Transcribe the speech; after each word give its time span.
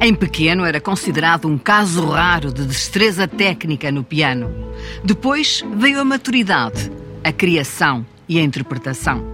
Em 0.00 0.14
pequeno 0.14 0.64
era 0.64 0.80
considerado 0.80 1.48
um 1.48 1.56
caso 1.56 2.06
raro 2.06 2.52
de 2.52 2.64
destreza 2.64 3.26
técnica 3.26 3.90
no 3.90 4.04
piano. 4.04 4.50
Depois 5.02 5.64
veio 5.76 6.00
a 6.00 6.04
maturidade, 6.04 6.90
a 7.24 7.32
criação 7.32 8.04
e 8.28 8.38
a 8.38 8.42
interpretação. 8.42 9.24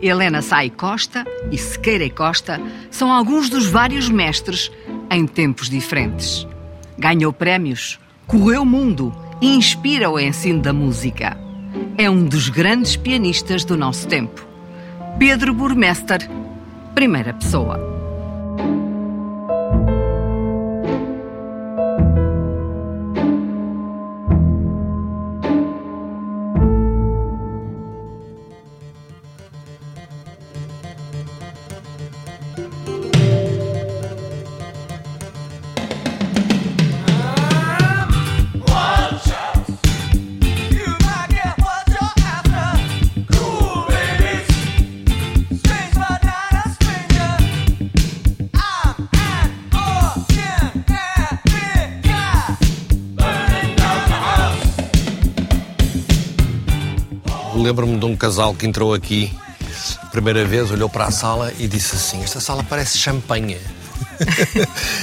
Helena 0.00 0.42
Sai 0.42 0.70
Costa 0.70 1.26
e 1.50 1.58
Sequeira 1.58 2.04
e 2.04 2.10
Costa 2.10 2.60
são 2.90 3.12
alguns 3.12 3.48
dos 3.48 3.66
vários 3.66 4.08
mestres 4.08 4.70
em 5.10 5.26
tempos 5.26 5.68
diferentes. 5.68 6.46
Ganhou 6.96 7.32
prémios, 7.32 7.98
correu 8.26 8.62
o 8.62 8.66
mundo 8.66 9.14
e 9.40 9.54
inspira 9.54 10.10
o 10.10 10.18
ensino 10.18 10.60
da 10.60 10.72
música. 10.72 11.36
É 11.96 12.08
um 12.08 12.24
dos 12.24 12.48
grandes 12.48 12.96
pianistas 12.96 13.64
do 13.64 13.76
nosso 13.76 14.06
tempo. 14.06 14.46
Pedro 15.18 15.52
Burmester, 15.52 16.28
primeira 16.94 17.34
pessoa. 17.34 17.87
Lembro-me 57.78 57.98
de 57.98 58.06
um 58.06 58.16
casal 58.16 58.54
que 58.54 58.66
entrou 58.66 58.92
aqui 58.92 59.32
primeira 60.10 60.44
vez, 60.44 60.70
olhou 60.70 60.88
para 60.88 61.04
a 61.04 61.10
sala 61.10 61.52
e 61.58 61.68
disse 61.68 61.94
assim: 61.94 62.22
Esta 62.22 62.40
sala 62.40 62.64
parece 62.64 62.98
champanhe. 62.98 63.58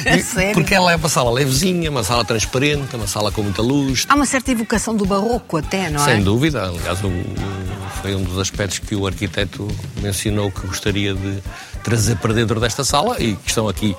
É 0.05 0.53
porque 0.53 0.73
ela 0.73 0.91
é 0.91 0.95
uma 0.97 1.07
sala 1.07 1.31
levezinha, 1.31 1.89
uma 1.89 2.03
sala 2.03 2.25
transparente, 2.25 2.95
uma 2.95 3.07
sala 3.07 3.31
com 3.31 3.41
muita 3.41 3.61
luz. 3.61 4.05
Há 4.09 4.15
uma 4.15 4.25
certa 4.25 4.51
evocação 4.51 4.93
do 4.95 5.05
barroco 5.05 5.57
até, 5.57 5.89
não 5.89 6.01
é? 6.01 6.05
Sem 6.05 6.23
dúvida. 6.23 6.63
Aliás, 6.63 6.99
foi 8.01 8.13
um 8.13 8.23
dos 8.23 8.37
aspectos 8.37 8.79
que 8.79 8.93
o 8.93 9.07
arquiteto 9.07 9.67
mencionou 10.01 10.51
que 10.51 10.67
gostaria 10.67 11.13
de 11.13 11.41
trazer 11.81 12.17
para 12.17 12.33
dentro 12.33 12.59
desta 12.59 12.83
sala 12.83 13.15
e 13.19 13.35
que 13.35 13.49
estão 13.49 13.69
aqui 13.69 13.95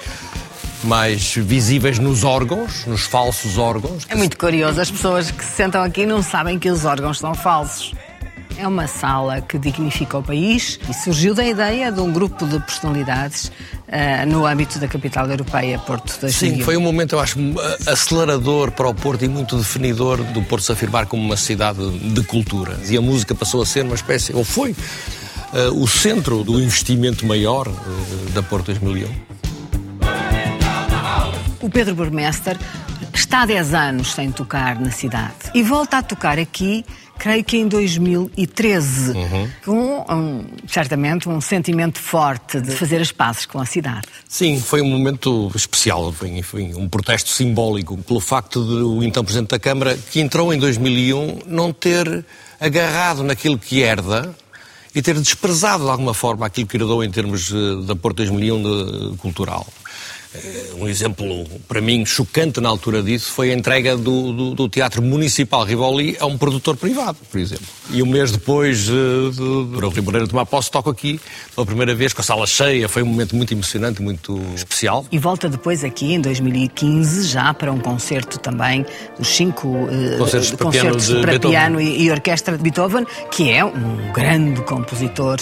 mais 0.84 1.34
visíveis 1.34 1.98
nos 1.98 2.22
órgãos, 2.22 2.84
nos 2.86 3.02
falsos 3.02 3.56
órgãos. 3.58 4.04
É 4.08 4.14
muito 4.14 4.36
curioso, 4.36 4.80
as 4.80 4.90
pessoas 4.90 5.30
que 5.30 5.44
se 5.44 5.52
sentam 5.52 5.82
aqui 5.82 6.04
não 6.04 6.22
sabem 6.22 6.58
que 6.58 6.70
os 6.70 6.84
órgãos 6.84 7.18
são 7.18 7.34
falsos. 7.34 7.94
É 8.58 8.66
uma 8.66 8.86
sala 8.86 9.42
que 9.42 9.58
dignifica 9.58 10.16
o 10.16 10.22
país 10.22 10.80
e 10.88 10.94
surgiu 10.94 11.34
da 11.34 11.44
ideia 11.44 11.92
de 11.92 12.00
um 12.00 12.10
grupo 12.10 12.46
de 12.46 12.58
personalidades 12.58 13.48
uh, 13.48 14.26
no 14.26 14.46
âmbito 14.46 14.78
da 14.78 14.88
capital 14.88 15.28
europeia, 15.28 15.78
Porto 15.78 16.18
da 16.20 16.30
Sim, 16.30 16.62
foi 16.62 16.76
um 16.76 16.80
momento, 16.80 17.14
eu 17.14 17.20
acho, 17.20 17.38
acelerador 17.86 18.70
para 18.70 18.88
o 18.88 18.94
Porto 18.94 19.24
e 19.24 19.28
muito 19.28 19.58
definidor 19.58 20.22
do 20.24 20.42
Porto 20.42 20.64
se 20.64 20.72
afirmar 20.72 21.06
como 21.06 21.22
uma 21.22 21.36
cidade 21.36 21.86
de 21.90 22.22
cultura. 22.24 22.78
E 22.88 22.96
a 22.96 23.00
música 23.00 23.34
passou 23.34 23.60
a 23.60 23.66
ser 23.66 23.84
uma 23.84 23.94
espécie, 23.94 24.34
ou 24.34 24.42
foi, 24.42 24.70
uh, 24.70 25.82
o 25.82 25.86
centro 25.86 26.42
do 26.42 26.58
investimento 26.58 27.26
maior 27.26 27.68
uh, 27.68 28.30
da 28.32 28.42
Porto 28.42 28.66
2001. 28.66 29.36
O 31.60 31.68
Pedro 31.68 31.94
Burmester 31.94 32.56
está 33.12 33.42
há 33.42 33.46
10 33.46 33.74
anos 33.74 34.12
sem 34.12 34.30
tocar 34.30 34.80
na 34.80 34.90
cidade 34.90 35.34
e 35.52 35.62
volta 35.62 35.98
a 35.98 36.02
tocar 36.02 36.38
aqui 36.38 36.84
creio 37.18 37.44
que 37.44 37.56
em 37.56 37.68
2013, 37.68 39.10
uhum. 39.10 39.50
com 39.64 40.14
um, 40.14 40.44
certamente 40.68 41.28
um 41.28 41.40
sentimento 41.40 41.98
forte 41.98 42.60
de 42.60 42.72
fazer 42.72 43.00
as 43.00 43.12
pazes 43.12 43.46
com 43.46 43.60
a 43.60 43.66
cidade. 43.66 44.06
Sim, 44.28 44.60
foi 44.60 44.80
um 44.80 44.88
momento 44.88 45.50
especial, 45.54 46.12
foi 46.12 46.42
um 46.76 46.88
protesto 46.88 47.30
simbólico 47.30 47.96
pelo 47.98 48.20
facto 48.20 48.64
de 48.64 48.82
o 48.82 49.02
então 49.02 49.24
Presidente 49.24 49.50
da 49.50 49.58
Câmara, 49.58 49.98
que 50.10 50.20
entrou 50.20 50.52
em 50.52 50.58
2001, 50.58 51.40
não 51.46 51.72
ter 51.72 52.24
agarrado 52.60 53.22
naquilo 53.22 53.58
que 53.58 53.80
herda 53.80 54.34
e 54.94 55.02
ter 55.02 55.14
desprezado 55.14 55.84
de 55.84 55.90
alguma 55.90 56.14
forma 56.14 56.46
aquilo 56.46 56.66
que 56.66 56.76
herdou 56.76 57.04
em 57.04 57.10
termos 57.10 57.52
da 57.86 57.94
Porto 57.94 58.16
2001 58.16 58.62
de, 58.62 59.16
cultural. 59.18 59.66
Eh, 60.44 60.74
um 60.78 60.88
exemplo, 60.88 61.44
para 61.66 61.80
mim, 61.80 62.04
chocante 62.04 62.60
na 62.60 62.68
altura 62.68 63.02
disso 63.02 63.30
foi 63.30 63.50
a 63.50 63.54
entrega 63.54 63.96
do, 63.96 64.32
do, 64.32 64.54
do, 64.54 64.68
Teatro 64.68 65.02
Municipal 65.02 65.64
Rivoli 65.64 66.16
a 66.20 66.26
um 66.26 66.36
produtor 66.36 66.76
privado, 66.76 67.18
por 67.30 67.38
exemplo. 67.38 67.66
E 67.90 68.02
um 68.02 68.06
mês 68.06 68.32
depois 68.32 68.88
uh, 68.88 69.30
de, 69.30 69.94
de 69.94 70.00
Moreira 70.00 70.26
tomar 70.26 70.46
posse, 70.46 70.70
toco 70.70 70.90
aqui 70.90 71.20
pela 71.54 71.66
primeira 71.66 71.94
vez, 71.94 72.12
com 72.12 72.20
a 72.20 72.24
sala 72.24 72.46
cheia. 72.46 72.88
Foi 72.88 73.02
um 73.02 73.06
momento 73.06 73.34
muito 73.34 73.52
emocionante, 73.52 74.02
muito 74.02 74.40
especial. 74.54 75.06
E 75.10 75.18
volta 75.18 75.48
depois 75.48 75.84
aqui, 75.84 76.14
em 76.14 76.20
2015, 76.20 77.28
já 77.28 77.54
para 77.54 77.72
um 77.72 77.78
concerto 77.78 78.38
também 78.38 78.84
dos 79.18 79.28
cinco 79.28 79.68
uh, 79.68 80.18
concertos, 80.18 80.50
para 80.50 80.66
concertos 80.66 81.06
piano, 81.06 81.20
para 81.22 81.38
piano 81.38 81.80
e, 81.80 82.04
e 82.04 82.10
orquestra 82.10 82.56
de 82.56 82.62
Beethoven, 82.62 83.06
que 83.30 83.50
é 83.50 83.64
um 83.64 84.12
grande 84.12 84.60
compositor 84.62 85.36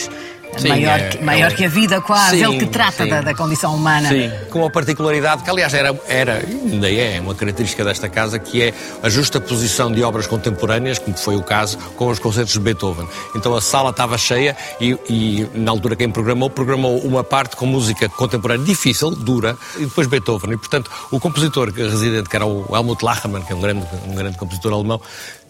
Sim, 0.59 0.69
maior, 0.69 0.99
é, 0.99 1.09
que, 1.09 1.25
maior 1.25 1.51
é, 1.51 1.55
que 1.55 1.65
a 1.65 1.69
vida, 1.69 2.01
quase. 2.01 2.39
Sim, 2.39 2.45
Ele 2.45 2.59
que 2.59 2.67
trata 2.67 3.07
da, 3.07 3.21
da, 3.21 3.35
condição 3.35 3.75
humana. 3.75 4.09
Sim, 4.09 4.31
com 4.51 4.65
a 4.65 4.71
particularidade 4.71 5.43
que, 5.43 5.51
aliás, 5.51 5.75
era, 5.75 5.99
era, 6.09 6.43
ainda 6.47 6.91
é 6.91 7.21
uma 7.21 7.35
característica 7.35 7.85
desta 7.85 8.09
casa, 8.09 8.39
que 8.39 8.63
é 8.63 8.75
a 9.03 9.09
justa 9.09 9.41
posição 9.41 9.91
de 9.91 10.03
obras 10.03 10.27
contemporâneas, 10.27 10.99
como 10.99 11.17
foi 11.17 11.37
o 11.37 11.43
caso 11.43 11.79
com 11.97 12.09
os 12.09 12.19
concertos 12.19 12.55
de 12.55 12.61
Beethoven. 12.61 13.09
Então 13.35 13.55
a 13.55 13.61
sala 13.61 13.91
estava 13.91 14.17
cheia 14.19 14.57
e, 14.81 14.97
e 15.09 15.49
na 15.55 15.71
altura, 15.71 15.97
quem 15.97 16.11
programou, 16.11 16.51
programou 16.51 16.99
uma 16.99 17.25
parte 17.25 17.57
com 17.57 17.67
música 17.67 18.09
contemporânea 18.09 18.65
difícil, 18.65 19.11
dura, 19.11 19.57
e 19.77 19.85
depois 19.85 20.07
Beethoven. 20.07 20.53
E, 20.53 20.57
portanto, 20.57 20.91
o 21.11 21.21
compositor 21.21 21.71
residente, 21.71 22.29
que 22.29 22.37
era 22.37 22.47
o 22.47 22.65
Helmut 22.75 23.05
Lachmann, 23.05 23.43
que 23.43 23.53
é 23.53 23.57
um 23.57 23.61
grande, 23.61 23.87
um 24.07 24.15
grande 24.15 24.37
compositor 24.37 24.73
alemão, 24.73 25.01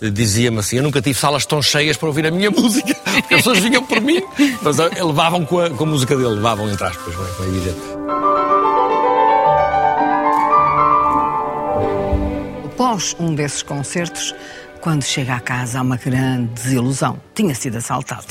dizia-me 0.00 0.58
assim: 0.58 0.76
Eu 0.76 0.82
nunca 0.82 1.00
tive 1.00 1.18
salas 1.18 1.46
tão 1.46 1.62
cheias 1.62 1.96
para 1.96 2.08
ouvir 2.08 2.26
a 2.26 2.30
minha 2.30 2.50
música, 2.52 2.96
as 3.06 3.26
pessoas 3.26 3.58
vinham 3.58 3.82
por 3.84 4.00
mim, 4.00 4.22
mas 4.62 4.78
eh, 4.78 5.02
levavam 5.02 5.44
com 5.44 5.60
a, 5.60 5.70
com 5.70 5.84
a 5.84 5.86
música 5.86 6.16
dele, 6.16 6.30
levavam 6.30 6.70
entre 6.70 6.84
aspas, 6.84 7.14
é, 7.14 7.42
é 7.42 7.48
evidente. 7.48 7.80
Após 12.66 13.16
um 13.18 13.34
desses 13.34 13.62
concertos, 13.62 14.34
quando 14.84 15.02
chega 15.02 15.34
à 15.36 15.40
casa 15.40 15.78
há 15.78 15.82
uma 15.82 15.96
grande 15.96 16.52
desilusão. 16.52 17.18
Tinha 17.34 17.54
sido 17.54 17.78
assaltado. 17.78 18.26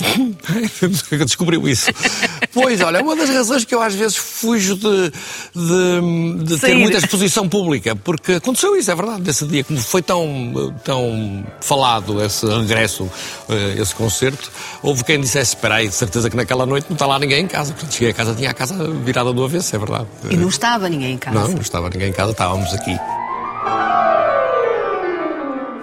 Descobriu 1.26 1.68
isso. 1.68 1.90
Pois, 2.54 2.82
olha, 2.82 2.98
é 2.98 3.02
uma 3.02 3.16
das 3.16 3.30
razões 3.30 3.66
que 3.66 3.74
eu 3.74 3.82
às 3.82 3.96
vezes 3.96 4.16
fujo 4.16 4.76
de, 4.76 5.12
de, 5.56 6.44
de 6.44 6.60
ter 6.60 6.76
muita 6.76 6.98
exposição 6.98 7.48
pública, 7.50 7.96
porque 7.96 8.34
aconteceu 8.34 8.76
isso, 8.78 8.92
é 8.92 8.96
verdade, 8.96 9.24
nesse 9.24 9.46
dia, 9.46 9.64
como 9.64 9.80
foi 9.80 10.02
tão, 10.02 10.74
tão 10.84 11.46
falado 11.62 12.24
esse 12.24 12.46
regresso, 12.46 13.10
eh, 13.50 13.82
esse 13.82 13.94
concerto, 13.96 14.52
houve 14.82 15.04
quem 15.04 15.20
dissesse, 15.20 15.56
espera 15.56 15.76
aí, 15.76 15.88
de 15.88 15.96
certeza 15.96 16.30
que 16.30 16.36
naquela 16.36 16.66
noite 16.66 16.86
não 16.90 16.96
está 16.96 17.06
lá 17.06 17.18
ninguém 17.20 17.44
em 17.44 17.48
casa. 17.48 17.74
Portanto, 17.74 17.94
cheguei 17.94 18.12
a 18.12 18.14
casa, 18.14 18.36
tinha 18.36 18.52
a 18.52 18.54
casa 18.54 18.92
virada 18.92 19.34
do 19.34 19.44
avesso, 19.44 19.76
é 19.76 19.80
verdade. 19.80 20.08
E 20.30 20.38
não 20.38 20.50
estava 20.50 20.88
ninguém 20.88 21.14
em 21.14 21.18
casa? 21.18 21.40
Não, 21.40 21.48
não 21.50 21.62
estava 21.62 21.90
ninguém 21.90 22.10
em 22.10 22.14
casa, 22.14 22.32
estávamos 22.32 22.74
aqui 22.74 22.98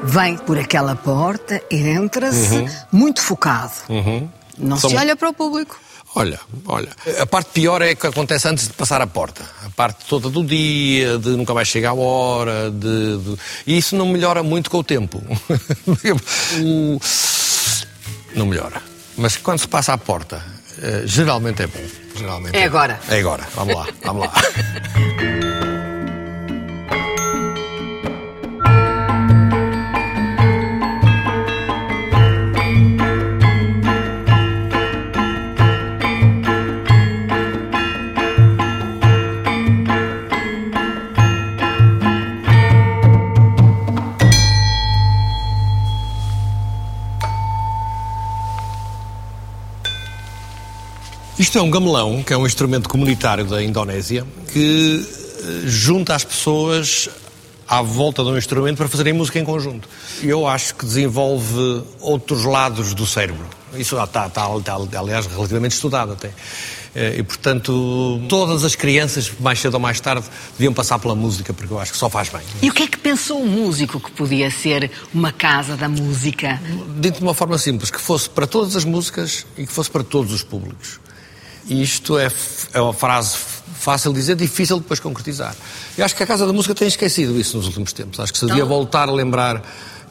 vem 0.02 0.36
por 0.36 0.58
aquela 0.58 0.96
porta 0.96 1.62
e 1.70 1.76
entra-se 1.76 2.56
uhum. 2.56 2.68
muito 2.90 3.20
focado. 3.20 3.72
Uhum. 3.88 4.28
Não 4.58 4.76
se 4.76 4.94
olha 4.96 5.16
para 5.16 5.28
o 5.28 5.34
público. 5.34 5.78
Olha, 6.14 6.40
olha. 6.66 6.88
A 7.20 7.26
parte 7.26 7.50
pior 7.52 7.80
é 7.82 7.94
que 7.94 8.06
acontece 8.06 8.48
antes 8.48 8.66
de 8.66 8.72
passar 8.72 9.00
a 9.00 9.06
porta. 9.06 9.44
A 9.64 9.70
parte 9.70 10.04
toda 10.06 10.28
do 10.28 10.44
dia, 10.44 11.18
de 11.18 11.30
nunca 11.30 11.54
mais 11.54 11.68
chegar 11.68 11.90
à 11.90 11.94
hora, 11.94 12.70
de, 12.70 13.18
de... 13.18 13.36
e 13.66 13.78
isso 13.78 13.94
não 13.94 14.06
melhora 14.06 14.42
muito 14.42 14.70
com 14.70 14.78
o 14.78 14.84
tempo. 14.84 15.22
o... 16.60 17.00
Não 18.34 18.46
melhora. 18.46 18.82
Mas 19.16 19.36
quando 19.36 19.60
se 19.60 19.68
passa 19.68 19.92
a 19.92 19.98
porta, 19.98 20.42
eh, 20.82 21.02
geralmente 21.04 21.62
é 21.62 21.66
bom. 21.66 21.84
Geralmente 22.16 22.56
é, 22.56 22.60
é 22.60 22.64
agora. 22.64 23.00
É 23.08 23.20
agora. 23.20 23.46
Vamos 23.54 23.74
lá, 23.74 23.88
vamos 24.02 24.26
lá. 24.26 24.32
Isto 51.50 51.58
é 51.58 51.62
um 51.62 51.70
gamelão, 51.70 52.22
que 52.22 52.32
é 52.32 52.36
um 52.36 52.46
instrumento 52.46 52.88
comunitário 52.88 53.44
da 53.44 53.60
Indonésia, 53.60 54.24
que 54.52 55.04
junta 55.64 56.14
as 56.14 56.22
pessoas 56.22 57.10
à 57.66 57.82
volta 57.82 58.22
de 58.22 58.28
um 58.28 58.38
instrumento 58.38 58.76
para 58.76 58.86
fazerem 58.86 59.12
música 59.12 59.36
em 59.36 59.44
conjunto. 59.44 59.88
Eu 60.22 60.46
acho 60.46 60.76
que 60.76 60.86
desenvolve 60.86 61.82
outros 61.98 62.44
lados 62.44 62.94
do 62.94 63.04
cérebro. 63.04 63.44
Isso 63.74 64.00
está, 64.00 64.28
está, 64.28 64.56
está 64.56 64.76
aliás, 65.00 65.26
relativamente 65.26 65.72
estudado 65.72 66.12
até. 66.12 66.30
Eh, 66.94 67.16
e, 67.18 67.22
portanto, 67.24 68.22
todas 68.28 68.62
as 68.62 68.76
crianças, 68.76 69.32
mais 69.40 69.58
cedo 69.58 69.74
ou 69.74 69.80
mais 69.80 69.98
tarde, 69.98 70.26
deviam 70.56 70.72
passar 70.72 71.00
pela 71.00 71.16
música, 71.16 71.52
porque 71.52 71.74
eu 71.74 71.80
acho 71.80 71.90
que 71.90 71.98
só 71.98 72.08
faz 72.08 72.28
bem. 72.28 72.42
E 72.62 72.70
o 72.70 72.72
que 72.72 72.84
é 72.84 72.86
que 72.86 72.98
pensou 72.98 73.42
o 73.42 73.48
músico 73.48 73.98
que 73.98 74.12
podia 74.12 74.52
ser 74.52 74.88
uma 75.12 75.32
casa 75.32 75.76
da 75.76 75.88
música? 75.88 76.62
Dito 77.00 77.18
de 77.18 77.24
uma 77.24 77.34
forma 77.34 77.58
simples, 77.58 77.90
que 77.90 78.00
fosse 78.00 78.30
para 78.30 78.46
todas 78.46 78.76
as 78.76 78.84
músicas 78.84 79.44
e 79.58 79.66
que 79.66 79.72
fosse 79.72 79.90
para 79.90 80.04
todos 80.04 80.32
os 80.32 80.44
públicos. 80.44 81.00
Isto 81.68 82.18
é, 82.18 82.30
é 82.72 82.80
uma 82.80 82.92
frase 82.92 83.36
fácil 83.78 84.12
de 84.12 84.20
dizer, 84.20 84.36
difícil 84.36 84.78
depois 84.78 85.00
concretizar. 85.00 85.54
Eu 85.96 86.04
acho 86.04 86.14
que 86.14 86.22
a 86.22 86.26
Casa 86.26 86.46
da 86.46 86.52
Música 86.52 86.74
tem 86.74 86.88
esquecido 86.88 87.38
isso 87.38 87.56
nos 87.56 87.66
últimos 87.66 87.92
tempos. 87.92 88.20
Acho 88.20 88.32
que 88.32 88.38
se 88.38 88.46
devia 88.46 88.62
então- 88.62 88.68
voltar 88.68 89.08
a 89.08 89.12
lembrar 89.12 89.62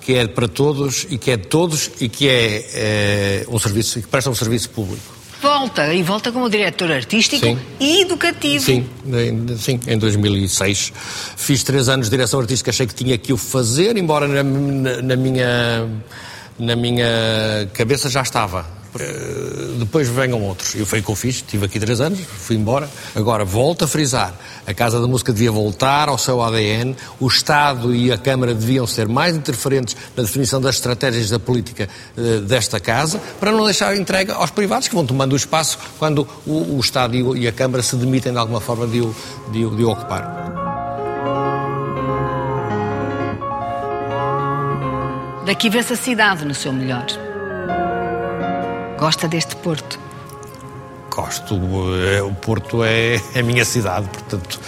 que 0.02 0.14
é 0.14 0.28
para 0.28 0.48
todos 0.48 1.06
e 1.10 1.18
que 1.18 1.32
é 1.32 1.38
de 1.38 1.48
todos 1.48 1.92
e 2.00 2.10
que 2.10 2.28
é, 2.28 2.66
é 2.74 3.46
um 3.50 3.60
serviço, 3.60 4.02
que 4.02 4.08
presta 4.08 4.30
um 4.30 4.36
serviço 4.36 4.70
público. 4.70 5.20
Volta, 5.42 5.94
e 5.94 6.04
volta 6.04 6.32
como 6.34 6.50
diretor 6.50 6.92
artístico 6.92 7.46
sim. 7.46 7.58
e 7.80 8.02
educativo. 8.02 8.64
Sim, 8.64 8.90
em, 9.06 9.58
sim, 9.58 9.80
em 9.88 9.98
2006. 9.98 10.92
Fiz 11.38 11.64
três 11.64 11.88
anos 11.88 12.08
de 12.08 12.12
direção 12.12 12.42
artística, 12.42 12.72
achei 12.72 12.86
que 12.86 12.94
tinha 12.94 13.18
que 13.18 13.32
o 13.32 13.38
fazer, 13.38 13.96
embora 13.96 14.28
na, 14.28 14.44
na, 14.44 15.02
na 15.02 15.16
minha, 15.16 15.88
na 16.58 16.76
minha 16.76 17.70
cabeça 17.74 18.10
já 18.10 18.22
estava 18.22 18.79
depois 19.78 20.08
venham 20.08 20.42
outros. 20.42 20.76
E 20.76 20.84
foi 20.86 21.00
o 21.00 21.04
que 21.04 21.10
eu 21.10 21.16
fiz, 21.16 21.36
estive 21.36 21.66
aqui 21.66 21.80
três 21.80 22.02
anos, 22.02 22.20
fui 22.20 22.56
embora. 22.56 22.90
Agora, 23.16 23.46
volto 23.46 23.86
a 23.86 23.88
frisar, 23.88 24.34
a 24.66 24.74
Casa 24.74 25.00
da 25.00 25.08
Música 25.08 25.32
devia 25.32 25.52
voltar 25.52 26.10
ao 26.10 26.18
seu 26.18 26.42
ADN, 26.42 26.96
o 27.20 27.28
Estado 27.28 27.94
e 27.94 28.12
a 28.12 28.18
Câmara 28.18 28.54
deviam 28.54 28.88
ser 28.88 29.08
mais 29.08 29.36
interferentes 29.36 29.96
na 30.16 30.24
definição 30.24 30.60
das 30.60 30.76
estratégias 30.76 31.30
da 31.30 31.40
política 31.40 31.88
uh, 32.18 32.42
desta 32.42 32.80
Casa, 32.80 33.20
para 33.40 33.52
não 33.52 33.66
deixar 33.66 33.96
entrega 33.96 34.34
aos 34.34 34.52
privados 34.52 34.88
que 34.88 34.96
vão 34.96 35.06
tomando 35.06 35.34
o 35.34 35.36
espaço 35.36 35.78
quando 35.98 36.28
o, 36.46 36.78
o 36.78 36.80
Estado 36.80 37.16
e, 37.16 37.44
e, 37.44 37.48
a 37.48 37.52
Câmara 37.52 37.84
se 37.84 37.96
demitem 37.96 38.32
de 38.32 38.38
alguma 38.38 38.62
forma 38.62 38.88
de 38.88 39.02
o, 39.02 39.16
de, 39.52 39.60
de 39.60 39.84
o 39.84 39.90
ocupar. 39.90 40.70
Daqui 45.46 45.70
vê-se 45.70 45.94
a 45.94 45.96
cidade 45.96 46.46
no 46.46 46.54
seu 46.54 46.72
melhor. 46.72 47.29
Gosta 49.00 49.30
deste 49.30 49.56
Porto? 49.56 49.98
Gosto. 51.10 51.56
Eh, 51.56 52.22
o 52.22 52.34
Porto 52.34 52.84
é 52.84 53.16
a 53.34 53.42
minha 53.42 53.64
cidade, 53.64 54.10
portanto. 54.10 54.60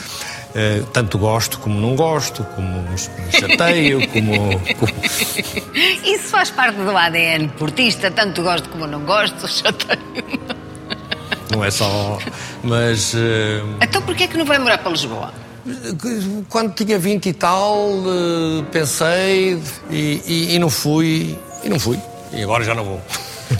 Uh, 0.51 0.86
tanto 0.88 1.18
gosto 1.18 1.60
como 1.60 1.80
não 1.80 1.95
gosto, 1.95 2.44
como 2.56 2.81
me 2.81 2.98
chateio, 2.98 4.06
como, 4.12 4.60
como, 4.75 4.94
Isso 6.04 6.28
faz 6.28 6.50
parte 6.50 6.75
do 6.75 6.89
ADN 6.89 7.48
portista, 7.57 8.12
tanto 8.12 8.44
gosto 8.44 8.68
como 8.68 8.86
não 8.86 9.01
gosto, 9.06 9.48
chateio. 9.48 10.01
Não 11.51 11.63
é 11.63 11.72
só. 11.72 12.18
Mas. 12.63 13.13
Uh... 13.13 13.77
Então 13.81 14.01
porquê 14.01 14.24
é 14.24 14.27
que 14.27 14.38
não 14.38 14.45
vai 14.45 14.60
morar 14.60 14.77
para 14.80 14.92
Lisboa? 14.92 15.34
Quando 16.50 16.74
tinha 16.74 17.00
20 17.00 17.30
e 17.30 17.34
tal, 17.34 17.77
uh, 17.77 18.63
pensei 18.72 19.62
e, 19.89 20.22
e, 20.25 20.56
e 20.56 20.60
não 20.60 20.69
fui. 20.69 21.38
E 21.63 21.69
não 21.69 21.80
fui. 21.80 22.00
E 22.34 22.44
agora 22.44 22.63
já 22.63 22.74
não 22.74 22.84
vou. 22.84 23.01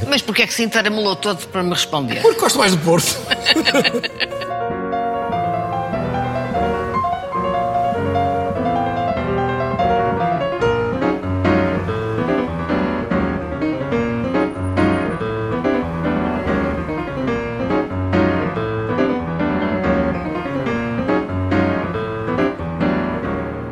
Mas 0.07 0.21
porquê 0.21 0.43
é 0.43 0.47
que 0.47 0.53
se 0.53 0.63
entaramelou 0.63 1.15
todo 1.15 1.47
para 1.47 1.63
me 1.63 1.69
responder? 1.69 2.21
Porque 2.21 2.39
gosto 2.39 2.59
mais 2.59 2.71
do 2.71 2.77
Porto. 2.79 3.17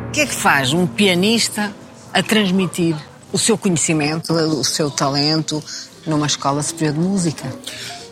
O 0.08 0.12
que 0.12 0.20
é 0.22 0.26
que 0.26 0.34
faz 0.34 0.72
um 0.72 0.86
pianista 0.86 1.72
a 2.12 2.22
transmitir 2.22 2.96
o 3.32 3.38
seu 3.38 3.56
conhecimento, 3.56 4.32
o 4.32 4.64
seu 4.64 4.90
talento, 4.90 5.62
numa 6.10 6.26
escola 6.26 6.62
superior 6.62 6.94
de 6.94 7.00
música. 7.00 7.50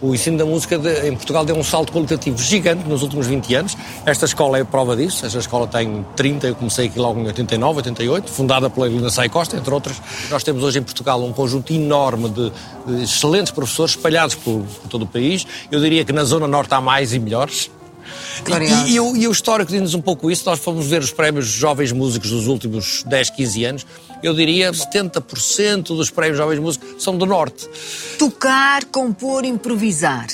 O 0.00 0.14
ensino 0.14 0.38
da 0.38 0.44
música 0.44 0.78
de, 0.78 1.08
em 1.08 1.16
Portugal 1.16 1.44
deu 1.44 1.56
um 1.56 1.64
salto 1.64 1.92
qualitativo 1.92 2.38
gigante 2.38 2.88
nos 2.88 3.02
últimos 3.02 3.26
20 3.26 3.54
anos. 3.56 3.76
Esta 4.06 4.26
escola 4.26 4.56
é 4.56 4.62
prova 4.62 4.96
disso. 4.96 5.26
Esta 5.26 5.38
escola 5.38 5.66
tem 5.66 6.06
30, 6.14 6.46
eu 6.46 6.54
comecei 6.54 6.86
aqui 6.86 6.98
logo 7.00 7.18
em 7.18 7.26
89, 7.26 7.78
88, 7.78 8.30
fundada 8.30 8.70
pela 8.70 8.86
Helena 8.86 9.10
Sai 9.10 9.28
Costa, 9.28 9.56
entre 9.56 9.74
outras. 9.74 10.00
Nós 10.30 10.44
temos 10.44 10.62
hoje 10.62 10.78
em 10.78 10.82
Portugal 10.82 11.22
um 11.24 11.32
conjunto 11.32 11.72
enorme 11.72 12.28
de, 12.28 12.52
de 12.86 13.02
excelentes 13.02 13.50
professores 13.50 13.96
espalhados 13.96 14.36
por, 14.36 14.62
por 14.62 14.88
todo 14.88 15.02
o 15.02 15.06
país. 15.06 15.44
Eu 15.70 15.80
diria 15.80 16.04
que 16.04 16.12
na 16.12 16.22
Zona 16.22 16.46
Norte 16.46 16.72
há 16.74 16.80
mais 16.80 17.12
e 17.12 17.18
melhores. 17.18 17.68
E, 18.46 18.90
e, 18.90 18.94
e, 18.94 19.00
o, 19.00 19.16
e 19.16 19.26
o 19.26 19.32
histórico 19.32 19.70
diz-nos 19.70 19.94
um 19.94 20.00
pouco 20.00 20.30
isso. 20.30 20.44
Nós 20.46 20.60
fomos 20.60 20.86
ver 20.86 21.00
os 21.00 21.12
prémios 21.12 21.46
Jovens 21.46 21.90
Músicos 21.90 22.30
dos 22.30 22.46
últimos 22.46 23.02
10, 23.02 23.30
15 23.30 23.64
anos. 23.64 23.86
Eu 24.22 24.34
diria 24.34 24.72
70% 24.72 25.82
dos 25.96 26.10
prémios 26.10 26.38
Jovens 26.38 26.58
Músicos 26.58 27.02
são 27.02 27.16
do 27.16 27.24
Norte. 27.24 27.68
Tocar, 28.18 28.84
compor, 28.86 29.44
improvisar. 29.44 30.26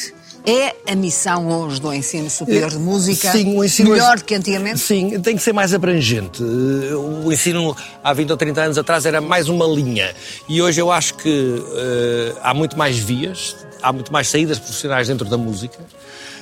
É 0.47 0.75
a 0.93 0.95
missão 0.95 1.49
hoje 1.49 1.81
do 1.81 1.93
ensino 1.93 2.29
superior 2.29 2.69
de 2.69 2.77
música 2.77 3.33
sim, 3.33 3.57
o 3.57 3.65
ensino 3.65 3.93
melhor 3.93 4.19
do 4.19 4.25
que 4.25 4.35
antigamente? 4.35 4.79
Sim, 4.79 5.19
tem 5.23 5.37
que 5.37 5.43
ser 5.43 5.55
mais 5.55 5.73
abrangente. 5.73 6.43
O 6.43 7.33
ensino 7.33 7.75
há 8.03 8.13
20 8.13 8.31
ou 8.31 8.37
30 8.37 8.61
anos 8.61 8.79
atrás 8.79 9.07
era 9.07 9.23
mais 9.23 9.49
uma 9.49 9.67
linha. 9.67 10.15
E 10.47 10.61
hoje 10.61 10.83
eu 10.83 10.93
acho 10.93 11.15
que 11.15 11.31
uh, 11.31 12.39
há 12.43 12.53
muito 12.53 12.77
mais 12.77 12.99
vias, 12.99 13.57
há 13.83 13.91
muito 13.91 14.13
mais 14.13 14.29
saídas 14.29 14.59
profissionais 14.59 15.09
dentro 15.09 15.27
da 15.27 15.39
música 15.39 15.79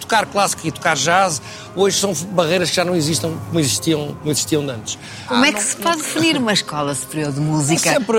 tocar 0.03 0.27
clássico 0.27 0.67
e 0.67 0.71
tocar 0.71 0.97
jazz, 0.97 1.41
hoje 1.75 1.99
são 1.99 2.13
barreiras 2.31 2.71
que 2.71 2.77
já 2.77 2.85
não 2.85 2.95
existam 2.95 3.33
como 3.49 3.61
existiam, 3.61 4.17
como 4.19 4.31
existiam 4.31 4.63
antes. 4.69 4.99
Como 5.27 5.45
ah, 5.45 5.49
é 5.49 5.53
que 5.53 5.59
não, 5.59 5.67
se 5.67 5.77
pode 5.77 5.97
não... 5.97 6.05
definir 6.05 6.37
uma 6.37 6.53
escola 6.53 6.95
superior 6.95 7.33
de 7.33 7.41
música? 7.41 7.89
É 7.89 7.93
sempre, 7.95 8.19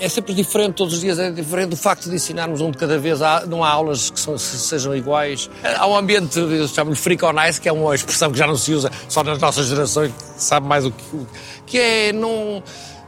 é 0.00 0.08
sempre 0.08 0.34
diferente, 0.34 0.74
todos 0.74 0.94
os 0.94 1.00
dias 1.00 1.18
é 1.18 1.30
diferente. 1.30 1.74
O 1.74 1.76
facto 1.76 2.08
de 2.08 2.14
ensinarmos 2.14 2.60
um 2.60 2.70
de 2.70 2.78
cada 2.78 2.98
vez, 2.98 3.22
há, 3.22 3.46
não 3.46 3.64
há 3.64 3.70
aulas 3.70 4.10
que 4.10 4.20
são, 4.20 4.36
sejam 4.36 4.94
iguais. 4.94 5.50
Há 5.78 5.86
um 5.86 5.96
ambiente, 5.96 6.38
chamo-lhe 6.68 6.96
freak 6.96 7.24
on 7.24 7.42
ice, 7.48 7.60
que 7.60 7.68
é 7.68 7.72
uma 7.72 7.94
expressão 7.94 8.30
que 8.30 8.38
já 8.38 8.46
não 8.46 8.56
se 8.56 8.72
usa 8.72 8.90
só 9.08 9.22
nas 9.22 9.38
nossas 9.38 9.66
gerações, 9.66 10.12
sabe 10.36 10.66
mais 10.66 10.84
o 10.84 10.90
que, 10.90 11.26
que 11.66 11.78
é, 11.78 12.12
não, 12.12 12.62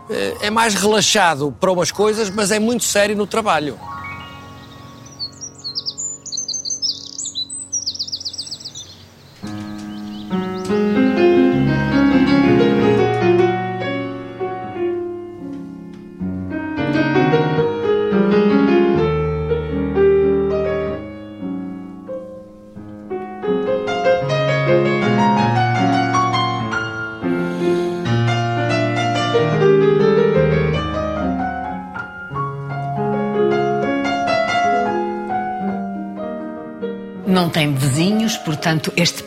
é, 0.09 0.47
é 0.47 0.51
mais 0.51 0.75
relaxado 0.75 1.55
para 1.61 1.71
umas 1.71 1.91
coisas, 1.91 2.31
mas 2.31 2.51
é 2.51 2.59
muito 2.59 2.85
sério 2.85 3.17
no 3.17 3.27
trabalho. 3.27 3.79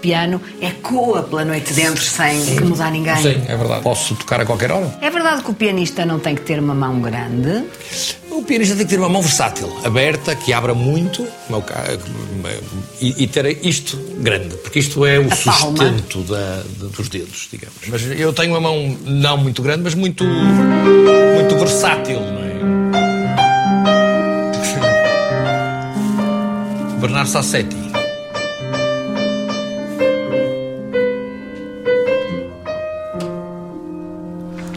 Piano 0.09 0.41
ecoa 0.59 1.21
pela 1.21 1.45
noite 1.45 1.71
dentro 1.73 2.03
sem 2.03 2.41
Sim. 2.41 2.61
mudar 2.61 2.89
ninguém. 2.89 3.15
Sim, 3.17 3.43
é 3.47 3.55
verdade. 3.55 3.83
Posso 3.83 4.15
tocar 4.15 4.41
a 4.41 4.45
qualquer 4.45 4.71
hora. 4.71 4.91
É 5.01 5.09
verdade 5.11 5.43
que 5.43 5.51
o 5.51 5.53
pianista 5.53 6.03
não 6.03 6.19
tem 6.19 6.33
que 6.33 6.41
ter 6.41 6.59
uma 6.59 6.73
mão 6.73 6.99
grande? 6.99 7.65
O 8.31 8.41
pianista 8.41 8.75
tem 8.75 8.85
que 8.85 8.89
ter 8.89 8.97
uma 8.97 9.09
mão 9.09 9.21
versátil, 9.21 9.71
aberta, 9.83 10.35
que 10.35 10.51
abra 10.51 10.73
muito 10.73 11.27
e, 12.99 13.23
e 13.23 13.27
ter 13.27 13.63
isto 13.63 13.97
grande, 14.17 14.55
porque 14.57 14.79
isto 14.79 15.05
é 15.05 15.19
o 15.19 15.31
a 15.31 15.35
sustento 15.35 16.23
da, 16.23 16.63
dos 16.97 17.07
dedos, 17.07 17.47
digamos. 17.51 17.77
Mas 17.87 18.01
eu 18.19 18.33
tenho 18.33 18.53
uma 18.53 18.61
mão 18.61 18.97
não 19.05 19.37
muito 19.37 19.61
grande, 19.61 19.83
mas 19.83 19.93
muito, 19.93 20.23
muito 20.23 21.55
versátil, 21.55 22.19
não 22.19 22.39
é? 22.39 22.49
Bernardo 26.99 27.29
Sassetti. 27.29 27.98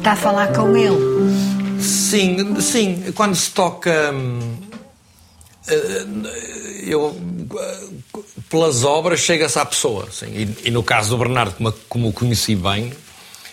Está 0.03 0.15
a 0.15 0.17
falar 0.17 0.53
com 0.53 0.77
ele? 0.77 1.81
Sim, 1.81 2.61
sim. 2.61 3.13
Quando 3.15 3.37
se 3.37 3.53
toca. 3.53 4.11
Hum, 4.13 4.41
eh, 5.69 6.07
eu 6.89 7.17
pelas 8.51 8.83
obras 8.83 9.21
chega-se 9.21 9.61
à 9.61 9.65
pessoa. 9.65 10.09
E, 10.27 10.49
e, 10.65 10.71
no 10.73 10.83
caso 10.83 11.11
do 11.11 11.19
Bernardo, 11.19 11.55
como, 11.55 11.73
como 11.89 12.09
o 12.09 12.13
conheci 12.13 12.57
bem, 12.57 12.93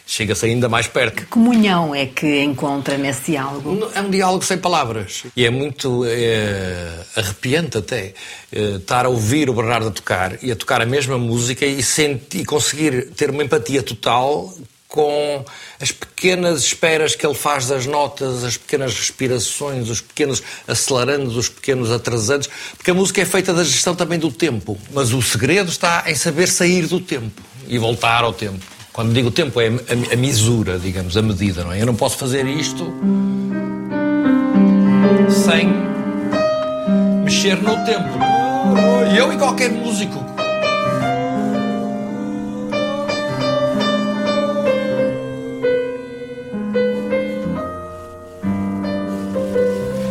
chega-se 0.08 0.48
ainda 0.48 0.68
mais 0.68 0.88
perto. 0.88 1.18
Que 1.18 1.25
comunhão 1.27 1.94
é 1.94 2.08
que 2.08 2.41
encontra 2.41 2.98
nesse 2.98 3.34
diálogo? 3.34 3.88
É 3.94 4.01
um 4.01 4.10
diálogo 4.10 4.44
sem 4.44 4.58
palavras. 4.58 5.25
E 5.36 5.46
é 5.46 5.51
muito 5.51 6.03
é, 6.08 6.96
arrepiante 7.15 7.77
até 7.77 8.15
é, 8.51 8.77
estar 8.77 9.06
a 9.06 9.10
ouvir 9.10 9.51
o 9.51 9.53
Bernardo 9.53 9.89
a 9.89 9.91
tocar 9.91 10.44
e 10.44 10.51
a 10.51 10.56
tocar 10.56 10.82
a 10.82 10.86
mesma 10.88 11.20
música 11.20 11.63
e, 11.63 11.84
sentir, 11.84 12.39
e 12.39 12.46
conseguir 12.46 13.12
ter 13.12 13.29
uma 13.29 13.44
empatia 13.44 13.84
total 13.84 14.51
com 14.89 15.46
as 15.79 15.91
pequenas 15.91 16.63
esperas 16.63 17.15
que 17.15 17.25
ele 17.25 17.36
faz 17.36 17.67
das 17.67 17.86
notas, 17.86 18.43
as 18.43 18.58
pequenas 18.58 18.96
respirações, 18.96 19.88
os 19.88 20.01
pequenos 20.01 20.41
acelerandos, 20.67 21.38
os 21.38 21.48
pequenos 21.48 21.91
atrasantes, 21.91 22.50
porque 22.75 22.89
a 22.89 22.93
música 22.96 23.22
é 23.22 23.25
feita 23.25 23.53
da 23.53 23.63
gestão 23.63 23.96
também 23.96 24.17
do 24.17 24.31
tempo. 24.31 24.77
Mas 24.91 25.13
o 25.13 25.22
segredo 25.22 25.69
está 25.69 26.03
em 26.08 26.15
saber 26.15 26.48
sair 26.48 26.88
do 26.88 27.00
tempo 27.00 27.39
e 27.67 27.77
voltar 27.77 28.24
ao 28.24 28.34
tempo. 28.34 28.65
Quando 28.91 29.13
digo 29.13 29.29
tempo, 29.29 29.62
é 29.62 29.67
a, 29.67 30.13
a 30.13 30.15
misura, 30.17 30.79
digamos, 30.79 31.15
a 31.15 31.22
medida, 31.22 31.63
não 31.63 31.72
é? 31.72 31.79
Eu 31.79 31.86
não 31.86 31.96
posso 31.96 32.17
fazer 32.17 32.48
isto 32.48 32.91
sem 35.29 35.69
mexer 37.24 37.62
no 37.62 37.86
tempo. 37.86 38.10
Eu 39.15 39.31
e 39.31 39.38
qualquer 39.38 39.69
músico 39.69 40.28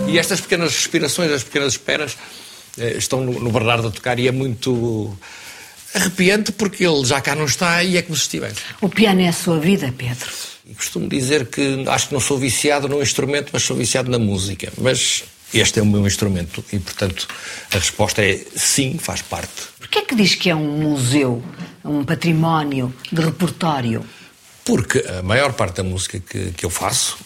E 0.08 0.18
estas 0.18 0.40
pequenas 0.40 0.74
respirações, 0.74 1.30
as 1.30 1.44
pequenas 1.44 1.74
esperas, 1.74 2.16
eh, 2.78 2.96
estão 2.96 3.20
no, 3.20 3.38
no 3.38 3.52
Bernardo 3.52 3.88
a 3.88 3.90
tocar 3.90 4.18
e 4.18 4.26
é 4.26 4.32
muito 4.32 5.16
arrepiante 5.94 6.50
porque 6.52 6.84
ele 6.86 7.04
já 7.04 7.20
cá 7.20 7.34
não 7.34 7.44
está 7.44 7.82
e 7.84 7.98
é 7.98 8.02
como 8.02 8.16
se 8.16 8.22
estivesse. 8.22 8.56
O 8.80 8.88
piano 8.88 9.20
é 9.20 9.28
a 9.28 9.32
sua 9.32 9.60
vida, 9.60 9.92
Pedro? 9.96 10.30
E 10.66 10.74
costumo 10.74 11.08
dizer 11.08 11.46
que 11.46 11.84
acho 11.86 12.08
que 12.08 12.14
não 12.14 12.20
sou 12.20 12.38
viciado 12.38 12.88
num 12.88 13.02
instrumento, 13.02 13.50
mas 13.52 13.62
sou 13.62 13.76
viciado 13.76 14.10
na 14.10 14.18
música. 14.18 14.72
Mas 14.78 15.24
este 15.52 15.78
é 15.78 15.82
o 15.82 15.86
meu 15.86 16.06
instrumento 16.06 16.64
e, 16.72 16.78
portanto, 16.78 17.28
a 17.70 17.78
resposta 17.78 18.22
é 18.22 18.40
sim, 18.56 18.96
faz 18.98 19.20
parte. 19.20 19.68
Porquê 19.78 19.98
é 19.98 20.02
que 20.02 20.14
diz 20.14 20.34
que 20.34 20.48
é 20.48 20.54
um 20.54 20.78
museu, 20.78 21.42
um 21.84 22.02
património 22.02 22.94
de 23.12 23.20
repertório? 23.20 24.04
Porque 24.64 25.04
a 25.18 25.22
maior 25.22 25.52
parte 25.52 25.76
da 25.76 25.82
música 25.82 26.18
que, 26.18 26.52
que 26.52 26.64
eu 26.64 26.70
faço 26.70 27.18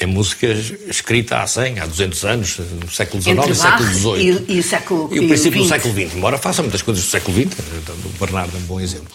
é 0.00 0.06
música 0.06 0.46
escrita 0.88 1.42
há 1.42 1.46
100, 1.46 1.78
há 1.78 1.86
200 1.86 2.24
anos, 2.24 2.58
no 2.58 2.90
século 2.90 3.22
XIX 3.22 3.48
e 3.50 3.54
século 3.54 3.88
XVIII. 3.90 4.44
E, 4.48 4.54
e, 4.54 4.58
o 4.58 4.62
século 4.62 5.08
E 5.12 5.20
o 5.20 5.28
princípio 5.28 5.62
do 5.62 5.68
século 5.68 5.94
XX, 5.94 6.14
embora 6.16 6.38
faça 6.38 6.62
muitas 6.62 6.80
coisas 6.80 7.04
do 7.04 7.10
século 7.10 7.36
XX, 7.36 7.58
o 8.06 8.08
Bernardo 8.18 8.56
é 8.56 8.58
um 8.58 8.62
bom 8.62 8.80
exemplo. 8.80 9.14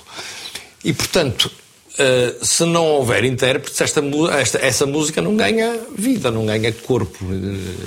E, 0.84 0.94
portanto, 0.94 1.46
uh, 1.46 2.46
se 2.46 2.64
não 2.66 2.86
houver 2.86 3.24
intérpretes, 3.24 3.82
esta, 3.82 4.00
esta, 4.40 4.58
essa 4.60 4.86
música 4.86 5.24
não 5.24 5.36
ganha 5.36 5.76
vida, 5.98 6.30
não 6.30 6.46
ganha 6.46 6.72
corpo. 6.72 7.18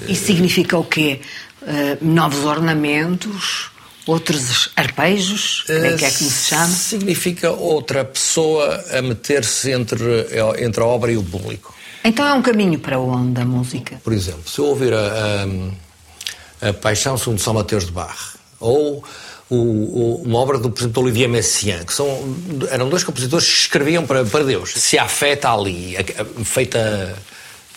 Isso 0.09 0.25
significa 0.27 0.77
o 0.77 0.85
quê? 0.85 1.21
Uh, 1.63 2.05
novos 2.05 2.45
ornamentos? 2.45 3.71
Outros 4.07 4.71
arpejos? 4.75 5.65
Como 5.67 5.85
é 5.85 5.97
que 5.97 6.05
é 6.05 6.11
que 6.11 6.25
se 6.25 6.49
chama? 6.49 6.67
Significa 6.67 7.51
outra 7.53 8.05
pessoa 8.05 8.83
a 8.91 9.03
meter-se 9.03 9.71
entre, 9.71 10.27
entre 10.65 10.83
a 10.83 10.87
obra 10.87 11.13
e 11.13 11.17
o 11.19 11.23
público. 11.23 11.78
Então 12.05 12.27
é 12.27 12.33
um 12.33 12.43
caminho 12.43 12.79
para 12.79 12.99
onde 12.99 13.41
a 13.41 13.45
música? 13.45 14.01
Por 14.03 14.13
exemplo, 14.13 14.49
se 14.49 14.59
eu 14.59 14.67
ouvir 14.67 14.93
a, 14.95 15.47
a, 16.63 16.69
a 16.69 16.73
Paixão 16.73 17.19
segundo 17.19 17.41
São 17.41 17.55
Mateus 17.55 17.87
de 17.87 17.93
Barre, 17.93 18.39
ou 18.61 19.05
o, 19.51 19.57
o, 19.57 20.23
uma 20.25 20.39
obra 20.39 20.59
do, 20.59 20.71
por 20.71 20.81
exemplo, 20.81 21.03
Olivier 21.03 21.29
Messiaen, 21.29 21.85
que 21.85 21.93
são, 21.93 22.07
eram 22.71 22.89
dois 22.89 23.03
compositores 23.03 23.47
que 23.47 23.61
escreviam 23.61 24.07
para, 24.07 24.25
para 24.25 24.45
Deus. 24.45 24.73
Se 24.75 24.99
há 24.99 25.09
fé, 25.09 25.33
está 25.33 25.53
ali, 25.53 25.97
feita 26.45 27.17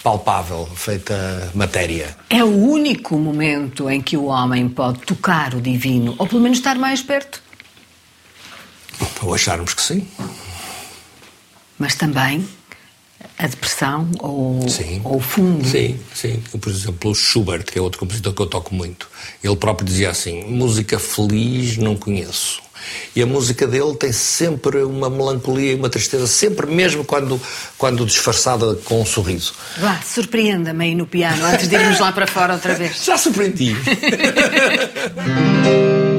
palpável, 0.03 0.67
feita 0.75 1.51
matéria. 1.53 2.15
É 2.29 2.43
o 2.43 2.47
único 2.47 3.17
momento 3.17 3.89
em 3.89 4.01
que 4.01 4.17
o 4.17 4.25
homem 4.25 4.67
pode 4.67 4.99
tocar 4.99 5.53
o 5.53 5.61
divino, 5.61 6.15
ou 6.17 6.27
pelo 6.27 6.41
menos 6.41 6.57
estar 6.57 6.75
mais 6.75 7.01
perto? 7.01 7.41
Ou 9.21 9.33
acharmos 9.33 9.73
que 9.73 9.81
sim. 9.81 10.07
Mas 11.77 11.95
também 11.95 12.47
a 13.37 13.47
depressão 13.47 14.07
ou, 14.19 14.67
sim, 14.69 15.01
ou 15.03 15.17
o 15.17 15.19
fundo. 15.19 15.67
Sim, 15.67 15.99
sim. 16.13 16.41
Por 16.59 16.69
exemplo, 16.69 17.11
o 17.11 17.15
Schubert, 17.15 17.63
que 17.63 17.79
é 17.79 17.81
outro 17.81 17.99
compositor 17.99 18.33
que 18.33 18.41
eu 18.41 18.47
toco 18.47 18.73
muito, 18.73 19.07
ele 19.43 19.55
próprio 19.55 19.85
dizia 19.85 20.09
assim: 20.09 20.43
música 20.45 20.99
feliz 20.99 21.77
não 21.77 21.95
conheço. 21.95 22.61
E 23.15 23.21
a 23.21 23.25
música 23.25 23.67
dele 23.67 23.95
tem 23.95 24.11
sempre 24.11 24.83
uma 24.83 25.09
melancolia 25.09 25.73
e 25.73 25.75
uma 25.75 25.89
tristeza, 25.89 26.27
sempre 26.27 26.65
mesmo 26.65 27.05
quando, 27.05 27.39
quando 27.77 28.05
disfarçada 28.05 28.75
com 28.85 29.01
um 29.01 29.05
sorriso. 29.05 29.53
Vá, 29.77 29.99
surpreenda-me 30.01 30.85
aí 30.85 30.95
no 30.95 31.05
piano, 31.05 31.45
antes 31.45 31.67
de 31.67 31.75
irmos 31.75 31.99
lá 31.99 32.11
para 32.11 32.27
fora 32.27 32.53
outra 32.53 32.73
vez. 32.73 33.01
Já 33.05 33.17
surpreendi. 33.17 33.75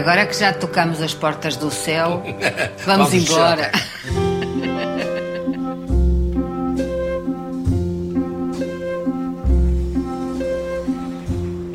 Agora 0.00 0.24
que 0.24 0.34
já 0.34 0.50
tocamos 0.54 1.02
as 1.02 1.12
portas 1.12 1.56
do 1.56 1.70
céu, 1.70 2.22
vamos, 2.86 3.10
vamos 3.10 3.12
embora. 3.12 3.70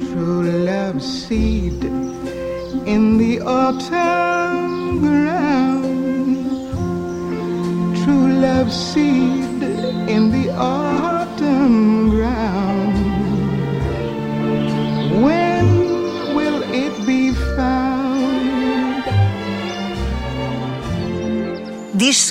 True 0.02 0.66
love 0.66 1.00
seed 1.04 1.84
in 2.88 3.20
the 3.20 3.42
autumn 3.46 5.02
ground. 5.02 6.48
True 8.04 8.28
love 8.42 8.74
seed 8.74 9.62
in 10.10 10.32
the 10.32 10.50
autumn 10.58 10.95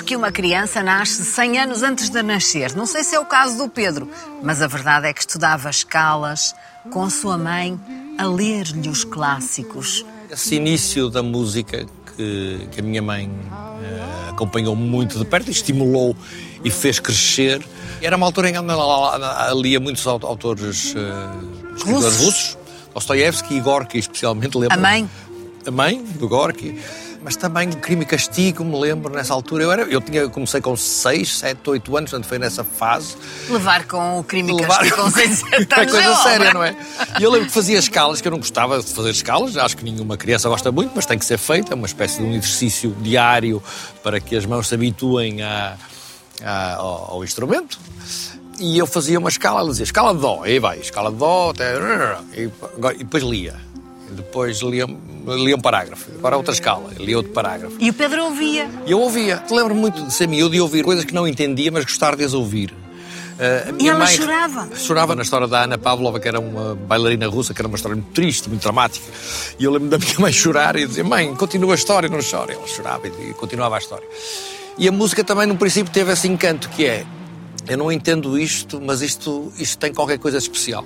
que 0.05 0.15
uma 0.15 0.31
criança 0.31 0.83
nasce 0.83 1.25
100 1.25 1.59
anos 1.59 1.83
antes 1.83 2.09
de 2.09 2.21
nascer. 2.21 2.75
Não 2.75 2.85
sei 2.85 3.03
se 3.03 3.15
é 3.15 3.19
o 3.19 3.25
caso 3.25 3.57
do 3.57 3.67
Pedro, 3.67 4.07
mas 4.43 4.61
a 4.61 4.67
verdade 4.67 5.07
é 5.07 5.13
que 5.13 5.19
estudava 5.19 5.69
escalas 5.69 6.53
com 6.91 7.03
a 7.03 7.09
sua 7.09 7.37
mãe 7.37 7.77
a 8.17 8.25
ler-lhe 8.25 8.87
os 8.87 9.03
clássicos. 9.03 10.05
Esse 10.29 10.55
início 10.55 11.09
da 11.09 11.23
música 11.23 11.85
que, 12.15 12.67
que 12.71 12.79
a 12.79 12.83
minha 12.83 13.01
mãe 13.01 13.27
uh, 13.27 14.29
acompanhou 14.29 14.75
muito 14.75 15.17
de 15.17 15.25
perto, 15.25 15.49
estimulou 15.49 16.15
e 16.63 16.69
fez 16.69 16.99
crescer. 16.99 17.65
Era 17.99 18.15
uma 18.15 18.27
altura 18.27 18.49
em 18.49 18.53
que 18.53 18.59
ela 18.59 19.51
lia 19.55 19.79
muitos 19.79 20.05
autores 20.05 20.93
uh, 20.93 21.75
escritores 21.75 22.17
russos, 22.17 22.57
Dostoiévski 22.93 23.55
e 23.55 23.59
Gorky, 23.59 23.97
especialmente. 23.97 24.55
Lembro. 24.55 24.77
A 24.77 24.79
mãe? 24.79 25.09
A 25.65 25.71
mãe 25.71 26.03
do 26.03 26.27
Gorky 26.29 26.79
mas 27.25 27.35
também 27.35 27.71
Crime 27.71 28.03
e 28.03 28.05
Castigo, 28.05 28.63
me 28.63 28.79
lembro, 28.79 29.11
nessa 29.11 29.33
altura. 29.33 29.63
Eu, 29.63 29.71
era, 29.71 29.81
eu 29.81 29.99
tinha, 29.99 30.29
comecei 30.29 30.61
com 30.61 30.77
6, 30.77 31.37
7, 31.39 31.67
8 31.67 31.97
anos, 31.97 32.11
portanto 32.11 32.29
foi 32.29 32.37
nessa 32.37 32.63
fase. 32.63 33.17
Levar 33.49 33.87
com 33.87 34.19
o 34.19 34.23
Crime 34.23 34.53
e 34.53 34.63
Castigo 34.63 34.95
com 34.95 35.09
6, 35.09 35.39
7 35.39 35.55
anos. 35.55 35.67
É 35.71 35.85
coisa 35.87 36.15
séria, 36.17 36.53
não 36.53 36.63
é? 36.63 36.75
E 37.19 37.23
eu 37.23 37.31
lembro 37.31 37.47
que 37.47 37.53
fazia 37.53 37.79
escalas, 37.79 38.21
que 38.21 38.27
eu 38.27 38.31
não 38.31 38.37
gostava 38.37 38.79
de 38.79 38.93
fazer 38.93 39.09
escalas, 39.09 39.57
acho 39.57 39.75
que 39.75 39.83
nenhuma 39.83 40.17
criança 40.17 40.47
gosta 40.47 40.71
muito, 40.71 40.91
mas 40.95 41.07
tem 41.07 41.17
que 41.17 41.25
ser 41.25 41.39
feita, 41.39 41.73
é 41.73 41.75
uma 41.75 41.87
espécie 41.87 42.19
de 42.19 42.23
um 42.23 42.29
exercício 42.29 42.95
diário 43.01 43.61
para 44.03 44.19
que 44.19 44.35
as 44.35 44.45
mãos 44.45 44.67
se 44.67 44.75
habituem 44.75 45.41
a, 45.41 45.75
a, 46.43 46.75
ao, 46.75 47.13
ao 47.13 47.23
instrumento 47.23 47.79
e 48.59 48.77
eu 48.77 48.85
fazia 48.85 49.17
uma 49.17 49.29
escala, 49.29 49.61
ela 49.61 49.69
dizia 49.69 49.83
escala 49.83 50.13
de 50.13 50.21
dó, 50.21 50.43
aí 50.43 50.59
vai, 50.59 50.77
escala 50.77 51.11
de 51.11 51.17
dó, 51.17 51.49
até, 51.49 51.73
e, 52.33 52.51
depois 52.99 53.23
lia. 53.23 53.55
Depois 54.11 54.61
lia, 54.61 54.85
lia 55.27 55.55
um 55.55 55.59
parágrafo, 55.59 56.11
agora 56.17 56.37
outra 56.37 56.53
escala, 56.53 56.91
lia 56.99 57.17
outro 57.17 57.31
parágrafo. 57.31 57.75
E 57.79 57.89
o 57.89 57.93
Pedro 57.93 58.25
ouvia? 58.25 58.69
Eu 58.85 58.99
ouvia. 58.99 59.37
Te 59.37 59.53
lembro 59.53 59.73
muito 59.73 60.03
de 60.03 60.13
ser 60.13 60.27
miúdo 60.27 60.55
e 60.55 60.61
ouvir 60.61 60.83
coisas 60.83 61.05
que 61.05 61.13
não 61.13 61.27
entendia, 61.27 61.71
mas 61.71 61.83
gostar 61.83 62.15
de 62.15 62.23
as 62.23 62.33
ouvir. 62.33 62.71
Uh, 62.71 63.75
e 63.81 63.89
ela 63.89 63.99
mãe 63.99 64.15
chorava? 64.15 64.69
Chorava 64.75 65.15
na 65.15 65.21
história 65.21 65.45
da 65.45 65.63
Ana 65.63 65.77
Pavlova, 65.77 66.21
que 66.21 66.27
era 66.27 66.39
uma 66.39 66.73
bailarina 66.73 67.27
russa, 67.27 67.53
que 67.53 67.61
era 67.61 67.67
uma 67.67 67.75
história 67.75 67.95
muito 67.95 68.13
triste, 68.13 68.47
muito 68.47 68.61
dramática. 68.61 69.05
E 69.59 69.63
eu 69.65 69.71
lembro 69.71 69.89
da 69.89 69.97
minha 69.97 70.19
mãe 70.19 70.31
chorar 70.31 70.77
e 70.77 70.87
dizer: 70.87 71.03
Mãe, 71.03 71.35
continua 71.35 71.73
a 71.73 71.75
história, 71.75 72.07
não 72.07 72.19
chora. 72.19 72.53
Ela 72.53 72.67
chorava 72.67 73.07
e 73.07 73.33
continuava 73.33 73.75
a 73.75 73.79
história. 73.79 74.07
E 74.77 74.87
a 74.87 74.91
música 74.91 75.23
também, 75.23 75.47
no 75.47 75.57
princípio, 75.57 75.91
teve 75.91 76.13
esse 76.13 76.29
encanto 76.29 76.69
que 76.69 76.85
é: 76.85 77.05
eu 77.67 77.77
não 77.77 77.91
entendo 77.91 78.37
isto, 78.37 78.79
mas 78.79 79.01
isto, 79.01 79.51
isto 79.57 79.77
tem 79.79 79.93
qualquer 79.93 80.19
coisa 80.19 80.37
especial. 80.37 80.85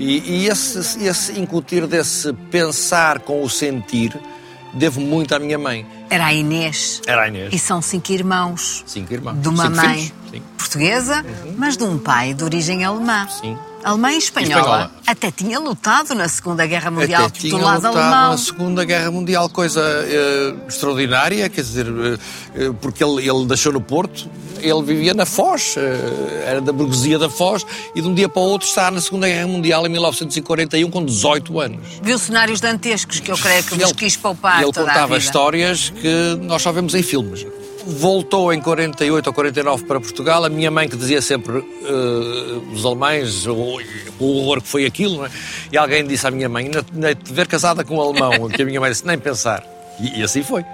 E, 0.00 0.44
e 0.44 0.48
esse, 0.48 1.04
esse 1.04 1.38
incutir 1.38 1.86
desse 1.86 2.32
pensar 2.50 3.20
com 3.20 3.42
o 3.42 3.50
sentir 3.50 4.18
devo 4.72 5.00
muito 5.00 5.34
à 5.34 5.38
minha 5.38 5.58
mãe. 5.58 5.86
Era 6.08 6.26
a 6.26 6.32
Inês. 6.32 7.02
Era 7.06 7.22
a 7.22 7.28
Inês. 7.28 7.52
E 7.52 7.58
são 7.58 7.82
cinco 7.82 8.10
irmãos. 8.10 8.82
Cinco 8.86 9.12
irmãos. 9.12 9.40
De 9.40 9.48
uma 9.48 9.64
cinco 9.64 9.76
mãe 9.76 10.12
portuguesa, 10.56 11.24
uhum. 11.24 11.54
mas 11.56 11.76
de 11.76 11.84
um 11.84 11.98
pai 11.98 12.34
de 12.34 12.44
origem 12.44 12.84
alemã. 12.84 13.26
Sim. 13.28 13.56
Alemã 13.82 14.12
e 14.12 14.18
espanhola. 14.18 14.60
espanhola. 14.60 14.90
Até 15.06 15.30
tinha 15.30 15.58
lutado 15.58 16.14
na 16.14 16.28
Segunda 16.28 16.66
Guerra 16.66 16.90
Mundial 16.90 17.24
Até 17.24 17.40
tinha 17.40 17.56
do 17.56 17.64
lado 17.64 17.76
lutado 17.76 17.96
alemão. 17.96 18.30
na 18.32 18.36
Segunda 18.36 18.84
Guerra 18.84 19.10
Mundial, 19.10 19.48
coisa 19.48 19.80
uh, 19.80 20.68
extraordinária, 20.68 21.48
quer 21.48 21.62
dizer, 21.62 21.86
uh, 21.88 22.74
porque 22.74 23.02
ele, 23.02 23.26
ele 23.26 23.46
deixou 23.46 23.72
no 23.72 23.80
Porto, 23.80 24.28
ele 24.60 24.82
vivia 24.82 25.14
na 25.14 25.24
Foz, 25.24 25.76
era 26.44 26.60
da 26.60 26.72
burguesia 26.72 27.18
da 27.18 27.30
Foz, 27.30 27.64
e 27.94 28.02
de 28.02 28.06
um 28.06 28.14
dia 28.14 28.28
para 28.28 28.42
o 28.42 28.44
outro 28.44 28.68
está 28.68 28.90
na 28.90 29.00
Segunda 29.00 29.26
Guerra 29.26 29.46
Mundial 29.46 29.86
em 29.86 29.88
1941 29.88 30.90
com 30.90 31.02
18 31.02 31.60
anos. 31.60 31.80
Viu 32.02 32.18
cenários 32.18 32.60
dantescos 32.60 33.18
que 33.18 33.30
eu 33.30 33.38
creio 33.38 33.64
que 33.64 33.76
vos 33.76 33.92
quis 33.92 34.14
poupar 34.14 34.62
Ele 34.62 34.72
contava 34.72 35.16
histórias 35.16 35.88
que 35.88 36.38
nós 36.42 36.60
só 36.60 36.70
vemos 36.70 36.94
em 36.94 37.02
filmes 37.02 37.46
voltou 37.86 38.52
em 38.52 38.60
48 38.60 39.26
ou 39.26 39.32
49 39.32 39.84
para 39.84 40.00
Portugal. 40.00 40.44
A 40.44 40.48
minha 40.48 40.70
mãe 40.70 40.88
que 40.88 40.96
dizia 40.96 41.20
sempre 41.22 41.58
uh, 41.58 42.72
os 42.72 42.84
alemães, 42.84 43.46
o, 43.46 43.80
o, 44.18 44.24
horror 44.24 44.62
que 44.62 44.68
foi 44.68 44.86
aquilo, 44.86 45.24
é? 45.24 45.30
e 45.72 45.78
alguém 45.78 46.06
disse 46.06 46.26
à 46.26 46.30
minha 46.30 46.48
mãe, 46.48 46.66
ainda 46.66 46.82
de 47.14 47.32
ver 47.32 47.46
casada 47.46 47.84
com 47.84 47.96
um 47.96 48.00
alemão, 48.00 48.48
que 48.50 48.62
a 48.62 48.64
minha 48.64 48.80
mãe 48.80 48.90
disse, 48.90 49.06
nem 49.06 49.18
pensar. 49.18 49.64
E, 49.98 50.20
e 50.20 50.22
assim 50.22 50.42
foi. 50.42 50.64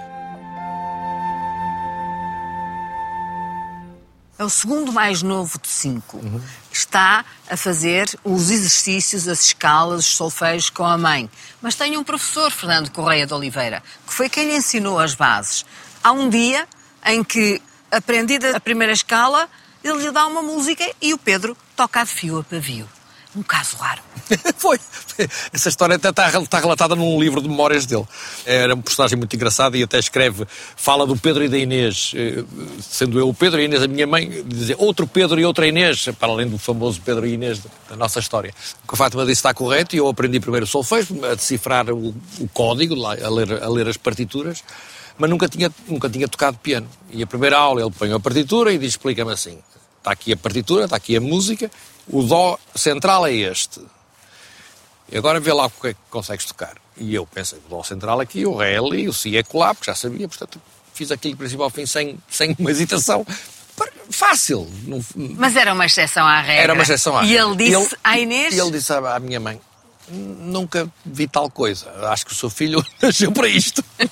É 4.38 4.44
o 4.44 4.50
segundo 4.50 4.92
mais 4.92 5.22
novo 5.22 5.58
de 5.58 5.68
cinco. 5.68 6.18
Uhum. 6.18 6.42
Está 6.70 7.24
a 7.48 7.56
fazer 7.56 8.06
os 8.22 8.50
exercícios, 8.50 9.26
as 9.26 9.46
escalas, 9.46 10.00
os 10.00 10.14
solfeios 10.14 10.68
com 10.68 10.84
a 10.84 10.98
mãe. 10.98 11.30
Mas 11.62 11.74
tem 11.74 11.96
um 11.96 12.04
professor, 12.04 12.50
Fernando 12.50 12.90
Correia 12.90 13.26
de 13.26 13.32
Oliveira, 13.32 13.82
que 14.06 14.12
foi 14.12 14.28
quem 14.28 14.46
lhe 14.46 14.56
ensinou 14.56 14.98
as 14.98 15.14
bases. 15.14 15.64
Há 16.04 16.12
um 16.12 16.28
dia 16.28 16.68
em 17.06 17.22
que, 17.22 17.62
aprendida 17.90 18.56
a 18.56 18.60
primeira 18.60 18.92
escala, 18.92 19.48
ele 19.82 20.02
lhe 20.02 20.10
dá 20.10 20.26
uma 20.26 20.42
música 20.42 20.84
e 21.00 21.14
o 21.14 21.18
Pedro 21.18 21.56
toca 21.76 22.02
de 22.04 22.10
fio 22.10 22.40
a 22.40 22.44
pavio. 22.44 22.88
Um 23.36 23.42
caso 23.42 23.76
raro. 23.76 24.00
Foi. 24.56 24.80
Essa 25.52 25.68
história 25.68 25.96
até 25.96 26.08
está, 26.08 26.26
está, 26.40 26.58
relatada 26.58 26.96
num 26.96 27.20
livro 27.20 27.42
de 27.42 27.48
memórias 27.48 27.84
dele. 27.84 28.06
Era 28.46 28.74
um 28.74 28.80
personagem 28.80 29.18
muito 29.18 29.36
engraçado 29.36 29.76
e 29.76 29.82
até 29.82 29.98
escreve, 29.98 30.46
fala 30.74 31.06
do 31.06 31.14
Pedro 31.16 31.44
e 31.44 31.48
da 31.48 31.58
Inês, 31.58 32.12
eh, 32.16 32.42
sendo 32.80 33.18
eu 33.18 33.28
o 33.28 33.34
Pedro 33.34 33.60
e 33.60 33.62
a 33.62 33.64
Inês 33.66 33.82
a 33.82 33.88
minha 33.88 34.06
mãe, 34.06 34.42
dizer 34.46 34.76
outro 34.78 35.06
Pedro 35.06 35.38
e 35.38 35.44
outra 35.44 35.66
Inês, 35.66 36.08
para 36.18 36.28
além 36.28 36.48
do 36.48 36.56
famoso 36.56 37.00
Pedro 37.02 37.26
e 37.26 37.34
Inês 37.34 37.60
da 37.90 37.96
nossa 37.96 38.20
história. 38.20 38.54
O 38.84 38.88
que 38.88 38.94
a 38.94 38.96
Fátima 38.96 39.22
disse 39.22 39.40
está 39.40 39.52
correto 39.52 39.94
e 39.94 39.98
eu 39.98 40.08
aprendi 40.08 40.40
primeiro 40.40 40.64
o 40.64 40.68
solfejo, 40.68 41.22
a 41.26 41.34
decifrar 41.34 41.90
o, 41.90 42.14
o 42.40 42.48
código, 42.54 42.94
a 43.04 43.28
ler, 43.28 43.62
a 43.62 43.68
ler 43.68 43.86
as 43.86 43.98
partituras 43.98 44.64
mas 45.18 45.30
nunca 45.30 45.48
tinha, 45.48 45.72
nunca 45.88 46.08
tinha 46.08 46.28
tocado 46.28 46.58
piano. 46.58 46.88
E 47.10 47.22
a 47.22 47.26
primeira 47.26 47.58
aula 47.58 47.80
ele 47.80 47.90
põe 47.90 48.12
a 48.12 48.20
partitura 48.20 48.72
e 48.72 48.78
diz: 48.78 48.90
explica-me 48.90 49.32
assim: 49.32 49.58
está 49.98 50.12
aqui 50.12 50.32
a 50.32 50.36
partitura, 50.36 50.84
está 50.84 50.96
aqui 50.96 51.16
a 51.16 51.20
música, 51.20 51.70
o 52.08 52.22
Dó 52.22 52.58
central 52.74 53.26
é 53.26 53.32
este. 53.32 53.80
E 55.10 55.16
agora 55.16 55.38
vê 55.38 55.52
lá 55.52 55.66
o 55.66 55.70
que 55.70 55.88
é 55.88 55.94
que 55.94 56.00
consegues 56.10 56.44
tocar. 56.44 56.76
E 56.96 57.14
eu 57.14 57.26
pensei: 57.26 57.58
o 57.66 57.68
Dó 57.68 57.82
central 57.82 58.20
aqui, 58.20 58.46
o 58.46 58.56
Ré 58.56 58.78
ali, 58.78 59.08
o 59.08 59.12
Si 59.12 59.36
é 59.36 59.42
colar, 59.42 59.74
porque 59.74 59.90
já 59.90 59.94
sabia, 59.94 60.28
portanto 60.28 60.60
fiz 60.92 61.10
aquilo 61.10 61.62
ao 61.62 61.70
fim 61.70 61.84
sem, 61.84 62.18
sem 62.28 62.56
uma 62.58 62.70
hesitação. 62.70 63.26
Fácil. 64.08 64.66
Mas 65.36 65.56
era 65.56 65.74
uma 65.74 65.84
exceção 65.84 66.24
à 66.26 66.40
regra. 66.40 66.62
Era 66.62 66.72
uma 66.72 66.82
exceção 66.82 67.16
à 67.16 67.22
regra. 67.22 67.34
E 67.34 67.46
ele 67.46 67.56
disse 67.56 67.74
ele, 67.74 68.00
à 68.02 68.18
Inês? 68.18 68.54
E 68.54 68.60
ele 68.60 68.70
disse 68.70 68.92
à 68.92 69.20
minha 69.20 69.38
mãe: 69.38 69.60
nunca 70.08 70.90
vi 71.04 71.26
tal 71.26 71.50
coisa. 71.50 71.90
Acho 72.08 72.26
que 72.26 72.32
o 72.32 72.34
seu 72.34 72.48
filho 72.48 72.84
nasceu 73.02 73.30
para 73.32 73.48
isto. 73.48 73.84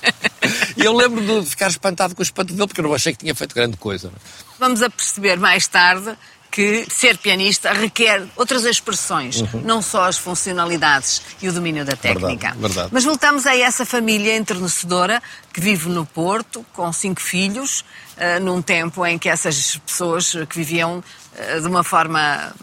eu 0.85 0.93
lembro 0.93 1.21
de 1.21 1.49
ficar 1.49 1.67
espantado 1.67 2.15
com 2.15 2.21
o 2.21 2.23
espanto 2.23 2.53
dele, 2.53 2.67
porque 2.67 2.79
eu 2.79 2.83
não 2.83 2.93
achei 2.93 3.13
que 3.13 3.19
tinha 3.19 3.35
feito 3.35 3.53
grande 3.53 3.77
coisa. 3.77 4.11
Vamos 4.59 4.81
a 4.81 4.89
perceber 4.89 5.37
mais 5.37 5.67
tarde 5.67 6.15
que 6.55 6.87
ser 6.89 7.17
pianista 7.17 7.73
requer 7.73 8.25
outras 8.37 8.63
expressões, 8.63 9.41
uhum. 9.41 9.61
não 9.65 9.81
só 9.81 10.05
as 10.05 10.17
funcionalidades 10.17 11.21
e 11.41 11.49
o 11.49 11.51
domínio 11.51 11.83
da 11.83 11.97
técnica. 11.97 12.51
Verdade, 12.51 12.61
verdade. 12.61 12.89
Mas 12.93 13.03
voltamos 13.03 13.45
a 13.45 13.57
essa 13.57 13.85
família 13.85 14.37
entrenecedora 14.37 15.21
que 15.51 15.59
vive 15.59 15.89
no 15.89 16.05
Porto, 16.05 16.65
com 16.71 16.93
cinco 16.93 17.19
filhos, 17.19 17.81
uh, 17.81 18.39
num 18.41 18.61
tempo 18.61 19.05
em 19.05 19.19
que 19.19 19.27
essas 19.27 19.75
pessoas 19.85 20.31
que 20.47 20.55
viviam 20.55 20.99
uh, 20.99 21.61
de 21.61 21.67
uma 21.67 21.83
forma 21.83 22.53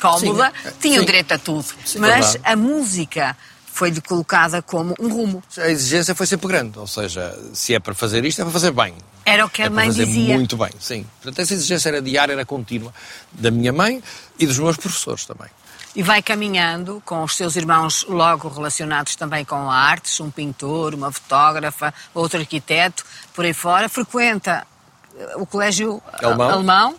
cómoda, 0.00 0.52
sim, 0.62 0.70
tinham 0.80 1.00
sim. 1.00 1.06
direito 1.06 1.32
a 1.32 1.38
tudo. 1.38 1.66
Sim, 1.84 1.98
Mas 1.98 2.10
verdade. 2.10 2.40
a 2.44 2.54
música 2.54 3.36
foi-lhe 3.74 4.00
colocada 4.00 4.62
como 4.62 4.94
um 5.00 5.08
rumo. 5.08 5.42
A 5.58 5.68
exigência 5.68 6.14
foi 6.14 6.28
sempre 6.28 6.46
grande, 6.46 6.78
ou 6.78 6.86
seja, 6.86 7.36
se 7.52 7.74
é 7.74 7.80
para 7.80 7.92
fazer 7.92 8.24
isto, 8.24 8.40
é 8.40 8.44
para 8.44 8.52
fazer 8.52 8.70
bem. 8.70 8.94
Era 9.26 9.44
o 9.44 9.50
que 9.50 9.62
a 9.62 9.66
é 9.66 9.68
mãe 9.68 9.86
para 9.86 9.94
fazer 9.94 10.06
dizia. 10.06 10.36
muito 10.36 10.56
bem, 10.56 10.70
sim. 10.78 11.04
Portanto, 11.20 11.40
essa 11.40 11.54
exigência 11.54 11.88
era 11.88 12.00
diária, 12.00 12.34
era 12.34 12.46
contínua, 12.46 12.94
da 13.32 13.50
minha 13.50 13.72
mãe 13.72 14.00
e 14.38 14.46
dos 14.46 14.60
meus 14.60 14.76
professores 14.76 15.24
também. 15.24 15.48
E 15.96 16.04
vai 16.04 16.22
caminhando 16.22 17.02
com 17.04 17.24
os 17.24 17.36
seus 17.36 17.56
irmãos 17.56 18.06
logo 18.08 18.48
relacionados 18.48 19.16
também 19.16 19.44
com 19.44 19.68
artes, 19.68 20.20
um 20.20 20.30
pintor, 20.30 20.94
uma 20.94 21.10
fotógrafa, 21.10 21.92
outro 22.14 22.38
arquiteto, 22.38 23.04
por 23.34 23.44
aí 23.44 23.52
fora. 23.52 23.88
Frequenta 23.88 24.64
o 25.34 25.44
colégio 25.44 26.00
alemão. 26.22 26.50
alemão. 26.50 26.96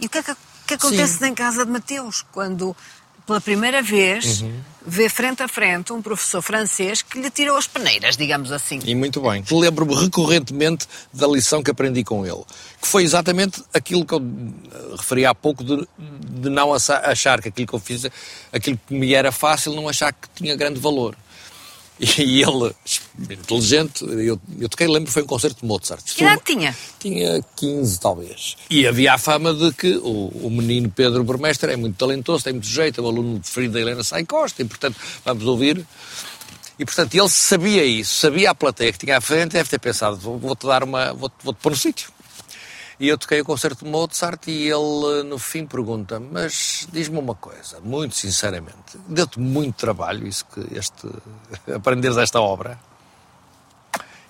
E 0.00 0.06
o 0.06 0.08
que 0.08 0.18
é 0.18 0.22
que 0.22 0.36
que 0.66 0.74
acontece 0.74 1.18
Sim. 1.18 1.26
em 1.26 1.34
casa 1.34 1.64
de 1.64 1.70
Mateus, 1.70 2.24
quando 2.32 2.76
pela 3.26 3.40
primeira 3.40 3.82
vez 3.82 4.40
uhum. 4.40 4.60
vê 4.86 5.08
frente 5.08 5.42
a 5.42 5.48
frente 5.48 5.92
um 5.92 6.00
professor 6.00 6.40
francês 6.40 7.02
que 7.02 7.20
lhe 7.20 7.28
tirou 7.28 7.56
as 7.56 7.66
peneiras, 7.66 8.16
digamos 8.16 8.52
assim. 8.52 8.78
E 8.84 8.94
muito 8.94 9.20
bem. 9.20 9.42
Lembro-me 9.50 9.94
recorrentemente 9.94 10.86
da 11.12 11.26
lição 11.26 11.62
que 11.62 11.70
aprendi 11.70 12.04
com 12.04 12.24
ele, 12.24 12.44
que 12.80 12.86
foi 12.86 13.02
exatamente 13.02 13.62
aquilo 13.74 14.06
que 14.06 14.14
eu 14.14 14.20
eh, 14.20 14.96
referi 14.96 15.26
há 15.26 15.34
pouco 15.34 15.64
de, 15.64 15.86
de 15.98 16.48
não 16.48 16.72
achar 16.72 17.42
que 17.42 17.48
aquilo 17.48 17.66
que 17.66 17.74
eu 17.74 17.80
fiz, 17.80 18.06
aquilo 18.52 18.78
que 18.86 18.94
me 18.94 19.12
era 19.12 19.32
fácil, 19.32 19.74
não 19.74 19.88
achar 19.88 20.12
que 20.12 20.28
tinha 20.34 20.54
grande 20.54 20.78
valor. 20.78 21.16
E 21.98 22.42
ele, 22.42 22.74
inteligente, 23.30 24.04
eu, 24.04 24.38
eu 24.58 24.68
toquei, 24.68 24.86
lembro, 24.86 25.10
foi 25.10 25.22
um 25.22 25.26
concerto 25.26 25.60
de 25.60 25.66
Mozart. 25.66 26.04
Que 26.04 26.24
idade 26.24 26.42
tinha? 26.44 26.76
Tinha 26.98 27.42
15, 27.56 28.00
talvez. 28.00 28.56
E 28.68 28.86
havia 28.86 29.14
a 29.14 29.18
fama 29.18 29.54
de 29.54 29.72
que 29.72 29.96
o, 29.96 30.28
o 30.42 30.50
menino 30.50 30.90
Pedro 30.90 31.24
Burmestre 31.24 31.72
é 31.72 31.76
muito 31.76 31.96
talentoso, 31.96 32.44
tem 32.44 32.52
muito 32.52 32.68
jeito, 32.68 33.00
é 33.00 33.04
um 33.04 33.08
aluno 33.08 33.40
preferido 33.40 33.74
da 33.74 33.80
Helena 33.80 34.04
Sai 34.04 34.24
Costa, 34.24 34.60
e 34.60 34.64
portanto, 34.66 34.98
vamos 35.24 35.44
ouvir. 35.44 35.86
E 36.78 36.84
portanto, 36.84 37.14
ele 37.14 37.28
sabia 37.30 37.84
isso, 37.84 38.14
sabia 38.14 38.50
a 38.50 38.54
plateia 38.54 38.92
que 38.92 38.98
tinha 38.98 39.16
à 39.16 39.20
frente, 39.20 39.52
deve 39.52 39.70
ter 39.70 39.78
pensado, 39.78 40.16
vou-te 40.16 40.66
dar 40.66 40.84
uma, 40.84 41.14
vou-te 41.14 41.34
vou 41.42 41.54
pôr 41.54 41.70
no 41.70 41.76
sítio. 41.76 42.10
E 42.98 43.08
eu 43.08 43.18
toquei 43.18 43.42
o 43.42 43.44
concerto 43.44 43.84
de 43.84 43.90
Mozart 43.90 44.48
e 44.48 44.68
ele, 44.68 45.22
no 45.24 45.38
fim, 45.38 45.66
pergunta 45.66 46.18
mas 46.18 46.88
diz-me 46.90 47.18
uma 47.18 47.34
coisa, 47.34 47.78
muito 47.80 48.14
sinceramente, 48.16 48.98
deu-te 49.06 49.38
muito 49.38 49.76
trabalho 49.76 50.26
isso 50.26 50.46
que 50.46 50.60
este, 50.74 51.06
aprenderes 51.74 52.16
esta 52.16 52.40
obra? 52.40 52.78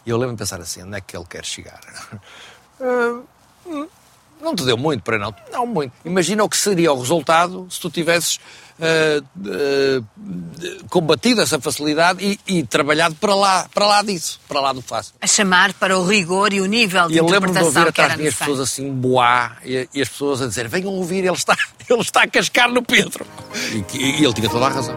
E 0.05 0.11
eu 0.11 0.17
lembro 0.17 0.35
de 0.35 0.39
pensar 0.39 0.61
assim, 0.61 0.83
onde 0.83 0.97
é 0.97 1.01
que 1.01 1.17
ele 1.17 1.27
quer 1.29 1.45
chegar? 1.45 1.81
Não 4.41 4.55
te 4.55 4.65
deu 4.65 4.77
muito 4.77 5.03
para 5.03 5.19
não? 5.19 5.35
Não 5.51 5.67
muito. 5.67 5.93
Imagina 6.05 6.45
o 6.45 6.49
que 6.49 6.57
seria 6.57 6.93
o 6.93 6.99
resultado 6.99 7.67
se 7.71 7.81
tu 7.81 7.91
tivesses 7.91 8.39
uh, 8.79 9.25
uh, 9.49 10.89
combatido 10.89 11.41
essa 11.41 11.61
facilidade 11.61 12.25
e, 12.25 12.59
e, 12.59 12.63
trabalhado 12.63 13.15
para 13.17 13.35
lá, 13.35 13.69
para 13.73 13.87
lá 13.87 14.03
disso, 14.03 14.41
para 14.47 14.61
lá 14.61 14.73
do 14.73 14.83
fácil. 14.83 15.15
A 15.21 15.27
chamar 15.27 15.73
para 15.75 15.99
o 15.99 16.07
rigor 16.07 16.53
e 16.53 16.61
o 16.61 16.67
nível 16.67 17.09
de 17.09 17.15
e 17.15 17.17
eu 17.17 17.27
lembro-me 17.27 17.59
de 17.59 17.65
ouvir 17.65 17.89
atrás 17.89 18.13
de 18.13 18.23
mim 18.23 18.29
as 18.29 18.35
pessoas 18.35 18.61
assim 18.61 18.93
boá 18.93 19.57
e, 19.65 19.89
e, 19.95 20.03
as 20.03 20.09
pessoas 20.09 20.43
a 20.43 20.47
dizer 20.47 20.69
venham 20.69 20.93
ouvir, 20.93 21.25
ele 21.25 21.33
está, 21.33 21.57
ele 21.89 22.01
está 22.01 22.23
a 22.23 22.29
cascar 22.29 22.71
no 22.71 22.83
Pedro. 22.83 23.27
E, 23.95 24.21
e 24.21 24.25
ele 24.25 24.33
tinha 24.33 24.49
toda 24.49 24.67
a 24.67 24.71
razão. 24.71 24.97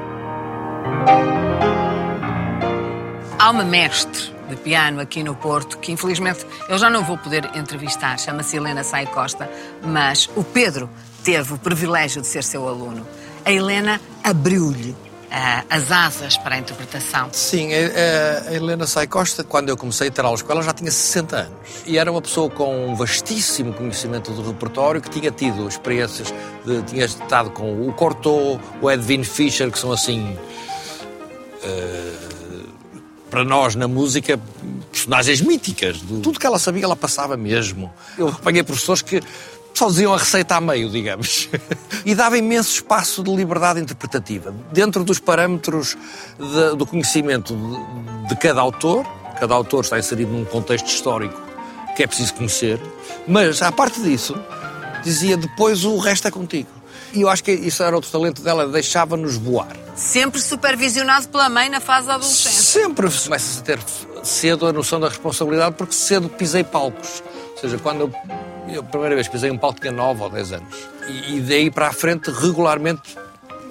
Há 3.38 3.52
uma 3.52 3.64
mestre 3.64 4.39
de 4.50 4.56
piano 4.56 5.00
aqui 5.00 5.24
no 5.24 5.36
Porto, 5.36 5.78
que 5.78 5.92
infelizmente 5.92 6.46
eu 6.68 6.78
já 6.78 6.90
não 6.90 7.04
vou 7.04 7.18
poder 7.18 7.50
entrevistar, 7.56 8.20
chama-se 8.20 8.58
Helena 8.58 8.84
Sai 8.84 9.06
Costa, 9.06 9.50
mas 9.84 10.30
o 10.36 10.44
Pedro 10.44 10.90
teve 11.24 11.54
o 11.54 11.58
privilégio 11.58 12.22
de 12.22 12.28
ser 12.28 12.44
seu 12.44 12.68
aluno. 12.68 13.06
A 13.46 13.52
Helena 13.52 14.02
abriu-lhe 14.24 14.92
uh, 14.92 15.66
as 15.70 15.92
asas 15.92 16.38
para 16.38 16.56
a 16.56 16.58
interpretação. 16.58 17.30
Sim, 17.32 17.70
a, 17.74 18.50
a 18.50 18.54
Helena 18.54 18.86
Sai 18.86 19.08
Costa, 19.08 19.44
quando 19.44 19.70
eu 19.70 19.78
comecei 19.78 20.08
a 20.08 20.12
ter 20.12 20.26
aulas 20.26 20.42
com 20.42 20.52
ela, 20.52 20.62
já 20.62 20.74
tinha 20.74 20.92
60 20.92 21.36
anos. 21.36 21.58
E 21.86 21.98
era 21.98 22.12
uma 22.12 22.22
pessoa 22.22 22.50
com 22.50 22.90
um 22.90 22.96
vastíssimo 22.96 23.74
conhecimento 23.74 24.32
do 24.32 24.42
repertório, 24.42 25.02
que 25.02 25.10
tinha 25.10 25.32
tido 25.32 25.68
experiências, 25.68 26.34
de, 26.66 26.82
tinha 26.84 27.06
estado 27.06 27.52
com 27.52 27.88
o 27.88 27.94
Cortot, 27.94 28.60
o 28.82 28.92
Edwin 28.92 29.24
Fischer, 29.24 29.72
que 29.72 29.80
são 29.80 29.92
assim. 29.92 30.38
Uh, 31.64 32.39
para 33.30 33.44
nós 33.44 33.76
na 33.76 33.88
música, 33.88 34.40
personagens 34.92 35.42
míticas. 35.42 36.00
Tudo 36.00 36.40
que 36.40 36.46
ela 36.46 36.60
sabia, 36.60 36.84
ela 36.84 36.96
passava 36.96 37.38
mesmo. 37.38 37.92
Eu 38.18 38.30
apanhei 38.30 38.64
professores 38.64 39.02
que 39.02 39.22
só 39.74 39.88
diziam 39.88 40.14
a 40.14 40.18
receita 40.18 40.56
a 40.56 40.62
meio, 40.62 40.90
digamos. 40.90 41.50
e 42.06 42.16
dava 42.16 42.38
imenso 42.38 42.74
espaço 42.74 43.24
de 43.24 43.34
liberdade 43.36 43.80
interpretativa. 43.80 44.54
Dentro 44.72 45.04
dos 45.04 45.20
parâmetros 45.20 45.96
de, 46.38 46.76
do 46.76 46.86
conhecimento 46.86 47.56
de, 47.56 48.30
de 48.30 48.36
cada 48.36 48.60
autor, 48.60 49.06
cada 49.40 49.54
autor 49.54 49.84
está 49.84 49.98
inserido 49.98 50.32
num 50.32 50.46
contexto 50.46 50.88
histórico 50.88 51.50
que 51.96 52.04
é 52.04 52.08
preciso 52.08 52.34
conhecer, 52.36 52.80
mas, 53.28 53.62
à 53.62 53.74
parte 53.74 54.02
disso, 54.02 54.34
dizia 55.04 55.36
depois 55.36 55.84
o 55.84 55.98
resto 55.98 56.30
é 56.30 56.32
contigo. 56.32 56.79
E 57.14 57.22
eu 57.22 57.30
acho 57.30 57.44
que 57.44 57.52
isso 57.52 57.82
era 57.84 57.96
outro 57.96 58.12
talento 58.12 58.42
dela, 58.42 58.68
deixava-nos 58.68 59.38
voar. 59.38 59.76
Sempre 59.96 60.40
supervisionado 60.40 61.28
pela 61.30 61.50
mãe 61.50 61.70
na 61.70 61.80
fase 61.80 62.08
da 62.08 62.16
adolescência. 62.16 62.62
Sempre 62.62 63.10
começa 63.10 63.60
a 63.60 63.64
ter 63.64 63.80
cedo 64.24 64.68
a 64.68 64.74
noção 64.74 65.00
da 65.00 65.10
responsabilidade, 65.10 65.76
porque 65.76 65.94
cedo 65.94 66.30
pisei 66.30 66.64
palcos. 66.64 67.24
Ou 67.54 67.58
seja, 67.58 67.78
quando 67.78 68.02
eu 68.02 68.14
eu, 68.74 68.82
a 68.82 68.84
primeira 68.84 69.16
vez 69.16 69.28
pisei 69.28 69.50
um 69.50 69.58
palco 69.58 69.80
tinha 69.80 69.92
9 69.92 70.24
ou 70.24 70.30
10 70.30 70.54
anos. 70.54 70.76
E, 71.08 71.38
e 71.38 71.42
daí 71.42 71.72
para 71.72 71.88
a 71.88 71.94
frente, 71.94 72.30
regularmente, 72.30 73.18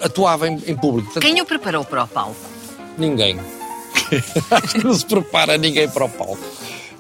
atuava 0.03 0.48
em, 0.48 0.62
em 0.66 0.77
público. 0.77 1.12
Portanto, 1.12 1.22
Quem 1.22 1.40
o 1.40 1.46
preparou 1.46 1.85
para 1.85 2.05
o 2.05 2.09
palco? 2.09 2.37
Ninguém. 2.96 3.40
Acho 4.51 4.74
que 4.74 4.85
não 4.85 4.94
se 4.94 5.07
prepara 5.07 5.57
ninguém 5.57 5.88
para 5.88 6.05
o 6.05 6.09
palco. 6.09 6.38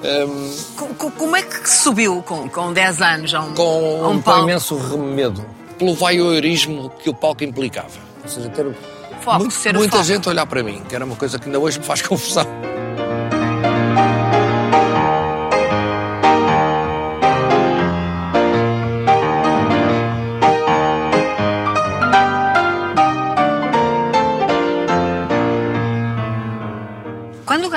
Um, 0.00 1.10
como 1.16 1.34
é 1.34 1.42
que 1.42 1.68
subiu 1.68 2.22
com, 2.22 2.48
com 2.48 2.72
10 2.72 3.02
anos 3.02 3.34
a 3.34 3.40
um, 3.40 3.54
com, 3.54 4.04
a 4.04 4.08
um, 4.08 4.22
palco? 4.22 4.40
Com 4.40 4.48
imenso 4.48 4.76
remedo. 4.76 5.44
Pelo 5.78 5.94
voyeurismo 5.94 6.90
que 7.02 7.08
o 7.08 7.14
palco 7.14 7.44
implicava. 7.44 7.98
Ou 8.22 8.28
seja, 8.28 8.48
ter 8.50 8.74
foco, 9.20 9.38
muito, 9.38 9.54
ser 9.54 9.74
muita 9.74 9.92
foco. 9.92 10.04
gente 10.04 10.28
olhar 10.28 10.46
para 10.46 10.62
mim, 10.62 10.82
que 10.88 10.94
era 10.94 11.04
uma 11.04 11.16
coisa 11.16 11.38
que 11.38 11.46
ainda 11.46 11.58
hoje 11.58 11.78
me 11.78 11.84
faz 11.84 12.02
confusão. 12.02 12.46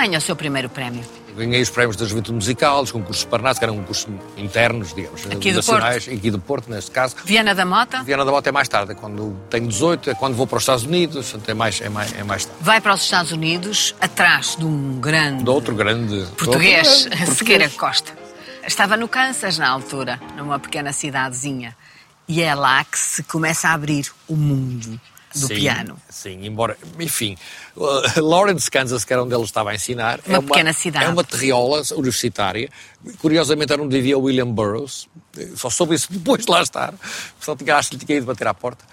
ganha 0.02 0.18
o 0.18 0.22
seu 0.22 0.36
primeiro 0.36 0.68
prémio? 0.68 1.21
Ganhei 1.36 1.62
os 1.62 1.70
prémios 1.70 1.96
da 1.96 2.06
Juventude 2.06 2.36
Musical, 2.36 2.82
os 2.82 2.91
concursos 2.91 3.24
Parnasse, 3.24 3.60
que 3.60 3.65
eram 3.65 3.78
concursos 3.78 4.08
internos, 4.38 4.94
digamos, 4.94 5.26
aqui 5.28 5.52
nacionais, 5.52 6.04
do 6.04 6.10
Porto. 6.10 6.17
aqui 6.17 6.32
do 6.32 6.39
Porto, 6.39 6.70
neste 6.70 6.91
caso. 6.91 7.15
Viana 7.26 7.56
da 7.56 7.65
Mota? 7.65 8.04
Viana 8.04 8.26
da 8.26 8.32
Mota 8.32 8.50
é 8.50 8.52
mais 8.52 8.67
tarde, 8.67 8.91
é 8.91 8.96
quando 8.96 9.36
tenho 9.50 9.67
18, 9.67 10.10
é 10.10 10.13
quando 10.15 10.36
vou 10.36 10.48
para 10.48 10.58
os 10.58 10.63
Estados 10.63 10.84
Unidos, 10.84 11.34
é 11.48 11.54
mais, 11.54 11.82
é 11.82 11.89
mais, 11.89 12.13
é 12.17 12.24
mais 12.24 12.46
tarde. 12.46 12.63
Vai 12.63 12.82
para 12.82 12.94
os 12.94 13.02
Estados 13.02 13.32
Unidos 13.32 13.96
atrás 14.00 14.56
de 14.58 14.65
um 14.65 15.00
grande... 15.00 15.44
De 15.44 15.50
outro 15.50 15.76
grande... 15.76 16.26
Português, 16.38 17.06
outro 17.06 17.17
grande, 17.17 17.32
Sequeira 17.36 17.70
Costa. 17.70 18.12
Estava 18.65 18.96
no 18.96 19.08
Kansas 19.08 19.58
na 19.58 19.70
altura, 19.70 20.20
numa 20.38 20.60
pequena 20.60 20.94
cidadezinha. 20.94 21.76
E 22.28 22.41
é 22.41 22.54
lá 22.54 22.84
que 22.84 22.98
se 22.98 23.24
começa 23.24 23.70
a 23.70 23.74
abrir 23.74 24.12
o 24.28 24.36
mundo 24.36 25.00
do 25.34 25.48
sim, 25.48 25.56
piano. 25.56 25.98
Sim, 26.10 26.46
embora, 26.46 26.78
enfim, 27.00 27.38
uh, 27.76 28.22
Lawrence, 28.22 28.70
Kansas, 28.70 29.06
que 29.06 29.13
era 29.13 29.24
onde 29.24 29.34
ele 29.34 29.44
estava 29.44 29.72
a 29.72 29.76
ensinar, 29.76 30.20
uma 30.26 30.36
é 30.36 30.39
uma 30.39 30.48
pequena 30.48 30.74
cidade. 30.74 31.06
É 31.06 31.10
uma 31.10 31.24
terriola 31.24 31.82
universitária. 31.91 32.70
Curiosamente 33.20 33.72
era 33.72 33.82
onde 33.82 33.96
vivia 33.96 34.17
William 34.17 34.48
Burroughs. 34.48 35.08
Só 35.56 35.70
soube 35.70 35.96
isso 35.96 36.08
depois 36.12 36.46
de 36.46 36.52
lá 36.52 36.62
estar. 36.62 36.94
Só 37.39 37.56
tinha, 37.56 37.76
acho 37.78 37.91
que 37.91 37.98
lhe 37.98 38.06
tinha 38.06 38.17
ido 38.17 38.26
bater 38.28 38.48
à 38.48 38.54
porta. 38.54 38.86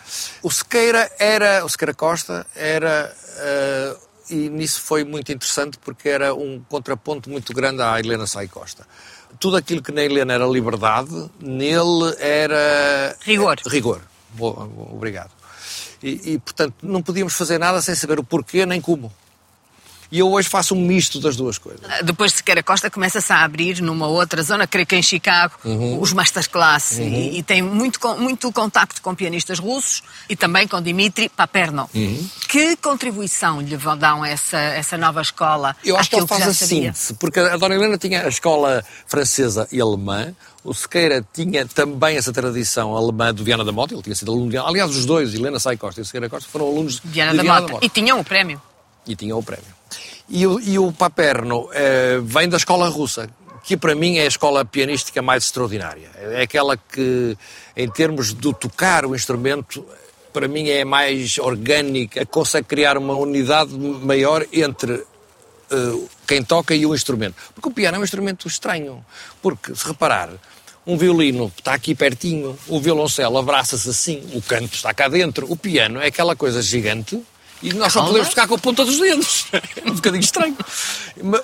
O 0.42 0.51
Sequeira 0.51 1.11
era, 1.18 1.64
o 1.64 1.68
Sequeira 1.68 1.94
Costa 1.94 2.46
era, 2.55 3.14
uh, 3.37 4.09
e 4.31 4.48
nisso 4.48 4.81
foi 4.81 5.05
muito 5.05 5.33
interessante 5.33 5.79
porque 5.79 6.09
era 6.09 6.35
um 6.35 6.62
contraponto 6.68 7.29
muito 7.29 7.53
grande 7.53 7.83
à 7.83 7.98
Helena 7.98 8.27
Sai 8.27 8.48
Costa. 8.48 8.87
Tudo 9.38 9.57
aquilo 9.57 9.83
que 9.83 9.92
na 9.92 10.03
Helena 10.03 10.35
era 10.35 10.46
liberdade, 10.46 11.31
nele 11.40 12.14
era... 12.18 13.16
Rigor. 13.20 13.59
Rigor. 13.66 14.01
Boa, 14.31 14.68
obrigado. 14.92 15.38
E, 16.02 16.34
e, 16.34 16.38
portanto, 16.38 16.74
não 16.82 17.02
podíamos 17.02 17.34
fazer 17.34 17.58
nada 17.58 17.80
sem 17.82 17.94
saber 17.94 18.18
o 18.18 18.24
porquê 18.24 18.64
nem 18.64 18.80
como. 18.80 19.12
E 20.11 20.20
eu 20.20 20.32
hoje 20.32 20.48
faço 20.48 20.74
um 20.74 20.80
misto 20.80 21.20
das 21.20 21.37
duas 21.37 21.58
coisas. 21.58 21.82
Depois 22.02 22.32
de 22.32 22.38
Sequeira 22.38 22.62
Costa 22.62 22.90
começa-se 22.90 23.30
a 23.30 23.44
abrir 23.44 23.82
numa 23.82 24.06
outra 24.06 24.42
zona, 24.42 24.66
creio 24.66 24.87
que 24.87 24.96
em 24.96 25.02
Chicago, 25.02 25.54
uhum. 25.64 26.00
os 26.00 26.14
masterclass. 26.14 26.92
Uhum. 26.92 27.04
E, 27.04 27.38
e, 27.38 27.42
tem 27.42 27.61
muito, 27.61 28.00
muito 28.16 28.50
contacto 28.50 29.02
com 29.02 29.14
pianistas 29.14 29.58
russos 29.58 30.02
e 30.28 30.34
também 30.34 30.66
com 30.66 30.80
Dmitri 30.80 31.28
Paperno. 31.28 31.88
Uhum. 31.94 32.28
Que 32.48 32.74
contribuição 32.76 33.61
lhe 33.61 33.76
dão 33.98 34.24
essa, 34.24 34.56
essa 34.56 34.96
nova 34.96 35.20
escola? 35.20 35.76
Eu 35.84 35.96
acho 35.98 36.08
que 36.08 36.16
ele 36.16 36.26
faz 36.26 36.48
a 36.48 36.54
síntese, 36.54 37.12
porque 37.14 37.38
a 37.38 37.58
Dona 37.58 37.74
Helena 37.74 37.98
tinha 37.98 38.24
a 38.24 38.28
escola 38.28 38.82
francesa 39.06 39.68
e 39.70 39.78
alemã, 39.78 40.34
o 40.68 40.74
Sequeira 40.74 41.26
tinha 41.33 41.66
também 41.66 42.16
essa 42.16 42.33
tradição 42.33 42.96
alemã 42.96 43.33
do 43.33 43.42
Viana 43.42 43.64
da 43.64 43.72
Mota, 43.72 43.94
ele 43.94 44.02
tinha 44.02 44.14
sido 44.14 44.33
aluno 44.33 44.50
de... 44.50 44.59
Aliás, 44.59 44.94
os 44.94 45.07
dois, 45.07 45.35
Helena 45.35 45.59
Sai 45.59 45.76
Costa 45.76 46.00
e 46.00 46.04
Sequeira 46.04 46.28
Costa, 46.28 46.48
foram 46.48 46.66
alunos 46.66 47.00
de 47.00 47.09
Viana, 47.09 47.33
de 47.33 47.38
da, 47.38 47.42
Viana 47.42 47.61
Mota. 47.61 47.66
da 47.66 47.72
Mota. 47.74 47.87
E 47.87 47.88
tinham 47.88 48.20
o 48.20 48.24
prémio. 48.24 48.61
E 49.07 49.16
tinham 49.16 49.38
o 49.38 49.42
prémio. 49.42 49.78
E 50.28 50.46
o, 50.46 50.61
e 50.61 50.78
o 50.78 50.92
Paperno 50.92 51.68
eh, 51.72 52.20
vem 52.22 52.48
da 52.48 52.59
escola 52.59 52.88
russa, 52.88 53.31
que 53.64 53.76
para 53.76 53.94
mim 53.94 54.18
é 54.18 54.22
a 54.22 54.26
escola 54.26 54.64
pianística 54.64 55.22
mais 55.22 55.44
extraordinária. 55.44 56.11
É 56.16 56.42
aquela 56.42 56.76
que, 56.76 57.37
em 57.74 57.88
termos 57.88 58.35
de 58.35 58.52
tocar 58.54 59.07
o 59.07 59.14
instrumento, 59.14 59.85
para 60.33 60.46
mim 60.46 60.68
é 60.68 60.85
mais 60.85 61.38
orgânica, 61.38 62.24
consegue 62.26 62.66
criar 62.66 62.98
uma 62.98 63.14
unidade 63.14 63.72
maior 63.74 64.46
entre 64.52 64.92
uh, 64.92 66.09
quem 66.26 66.42
toca 66.42 66.74
e 66.74 66.85
o 66.87 66.94
instrumento. 66.94 67.37
Porque 67.54 67.68
o 67.68 67.72
piano 67.72 67.96
é 67.96 68.00
um 68.00 68.04
instrumento 68.04 68.46
estranho. 68.46 69.04
Porque, 69.42 69.74
se 69.74 69.87
reparar, 69.87 70.31
um 70.88 70.96
violino 70.96 71.53
está 71.55 71.74
aqui 71.74 71.94
pertinho, 71.94 72.59
o 72.66 72.81
violoncelo 72.81 73.37
abraça-se 73.37 73.90
assim, 73.90 74.22
o 74.33 74.40
canto 74.40 74.72
está 74.72 74.94
cá 74.94 75.07
dentro, 75.07 75.46
o 75.53 75.55
piano 75.55 76.01
é 76.01 76.07
aquela 76.07 76.35
coisa 76.35 76.62
gigante 76.62 77.22
e 77.62 77.73
nós 77.73 77.92
só 77.92 78.05
podemos 78.05 78.29
tocar 78.29 78.47
com 78.47 78.55
a 78.55 78.59
ponta 78.59 78.85
dos 78.85 78.99
dedos. 78.99 79.47
É 79.79 79.90
um 79.90 79.94
bocadinho 79.94 80.23
estranho. 80.23 80.57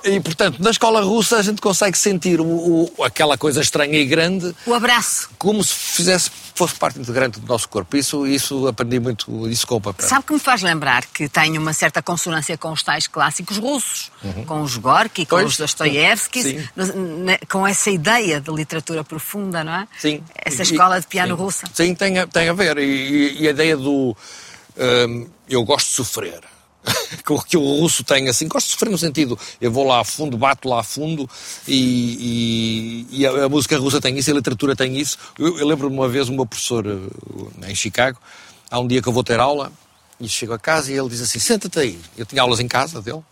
E, 0.05 0.21
portanto, 0.21 0.59
na 0.61 0.71
escola 0.71 1.01
russa 1.01 1.37
a 1.37 1.43
gente 1.43 1.61
consegue 1.61 1.97
sentir 1.97 2.41
o, 2.41 2.45
o, 2.45 3.05
aquela 3.05 3.39
coisa 3.39 3.61
estranha 3.61 3.99
e 3.99 4.05
grande. 4.05 4.55
O 4.67 4.75
abraço. 4.75 5.31
Como 5.39 5.63
se 5.63 5.73
fizesse, 5.73 6.31
fosse 6.55 6.75
parte 6.75 6.99
integrante 6.99 7.41
do 7.41 7.47
nosso 7.47 7.69
corpo. 7.69 7.97
Isso, 7.97 8.27
isso 8.27 8.67
aprendi 8.67 9.01
muito 9.01 9.49
isso 9.49 9.67
com 9.67 9.77
o 9.77 9.81
papel. 9.81 10.07
Sabe 10.07 10.25
que 10.27 10.33
me 10.33 10.39
faz 10.39 10.63
lembrar 10.63 11.05
que 11.07 11.29
tem 11.29 11.57
uma 11.59 11.73
certa 11.73 12.03
consonância 12.03 12.57
com 12.59 12.73
os 12.73 12.83
tais 12.83 13.07
clássicos 13.07 13.57
russos, 13.59 14.11
uhum. 14.23 14.45
com 14.45 14.63
os 14.63 14.77
Gorky, 14.77 15.25
com 15.27 15.37
pois, 15.37 15.53
os 15.53 15.57
Dostoiévski, 15.57 16.69
com 17.49 17.67
essa 17.67 17.91
ideia 17.91 18.41
de 18.41 18.51
literatura 18.53 19.03
profunda, 19.05 19.65
não 19.65 19.75
é? 19.75 19.89
Sim. 19.99 20.23
Essa 20.35 20.63
escola 20.63 21.01
de 21.01 21.07
piano 21.07 21.37
sim. 21.37 21.43
russa. 21.43 21.67
Sim, 21.73 21.95
tem 21.95 22.19
a, 22.19 22.27
tem 22.27 22.49
a 22.49 22.53
ver. 22.53 22.79
E, 22.79 23.43
e 23.43 23.49
a 23.49 23.51
ideia 23.51 23.77
do 23.77 24.17
Hum, 24.77 25.27
eu 25.49 25.63
gosto 25.65 25.89
de 25.89 25.95
sofrer. 25.95 26.41
que 27.49 27.57
o 27.57 27.81
russo 27.81 28.05
tem 28.05 28.29
assim, 28.29 28.47
gosto 28.47 28.67
de 28.67 28.73
sofrer 28.73 28.91
no 28.91 28.99
sentido, 28.99 29.39
eu 29.59 29.73
vou 29.73 29.87
lá 29.87 30.01
a 30.01 30.05
fundo, 30.05 30.37
bato 30.37 30.69
lá 30.69 30.81
a 30.81 30.83
fundo 30.83 31.29
e, 31.67 33.07
e, 33.11 33.21
e 33.21 33.27
a, 33.27 33.45
a, 33.45 33.49
música 33.49 33.79
russa 33.79 34.01
tem 34.01 34.17
isso, 34.19 34.31
a 34.31 34.35
literatura 34.35 34.77
tem 34.77 34.97
isso. 34.99 35.17
Eu, 35.39 35.59
eu 35.59 35.67
lembro-me 35.67 35.97
uma 35.97 36.09
vez, 36.09 36.29
um 36.29 36.37
meu 36.37 36.45
professor 36.45 36.87
uh, 36.87 37.51
em 37.67 37.75
Chicago, 37.75 38.19
há 38.71 38.79
um 38.79 38.87
dia 38.87 39.01
que 39.01 39.09
eu 39.09 39.13
vou 39.13 39.25
ter 39.25 39.41
aula 39.41 39.73
e 40.21 40.29
chego 40.29 40.53
a 40.53 40.59
casa 40.59 40.93
e 40.93 40.99
ele 40.99 41.09
diz 41.09 41.21
assim: 41.21 41.39
senta-te 41.39 41.79
aí. 41.79 41.99
Eu 42.17 42.27
tinha 42.27 42.43
aulas 42.43 42.61
em 42.61 42.69
casa 42.69 43.01
dele 43.01 43.23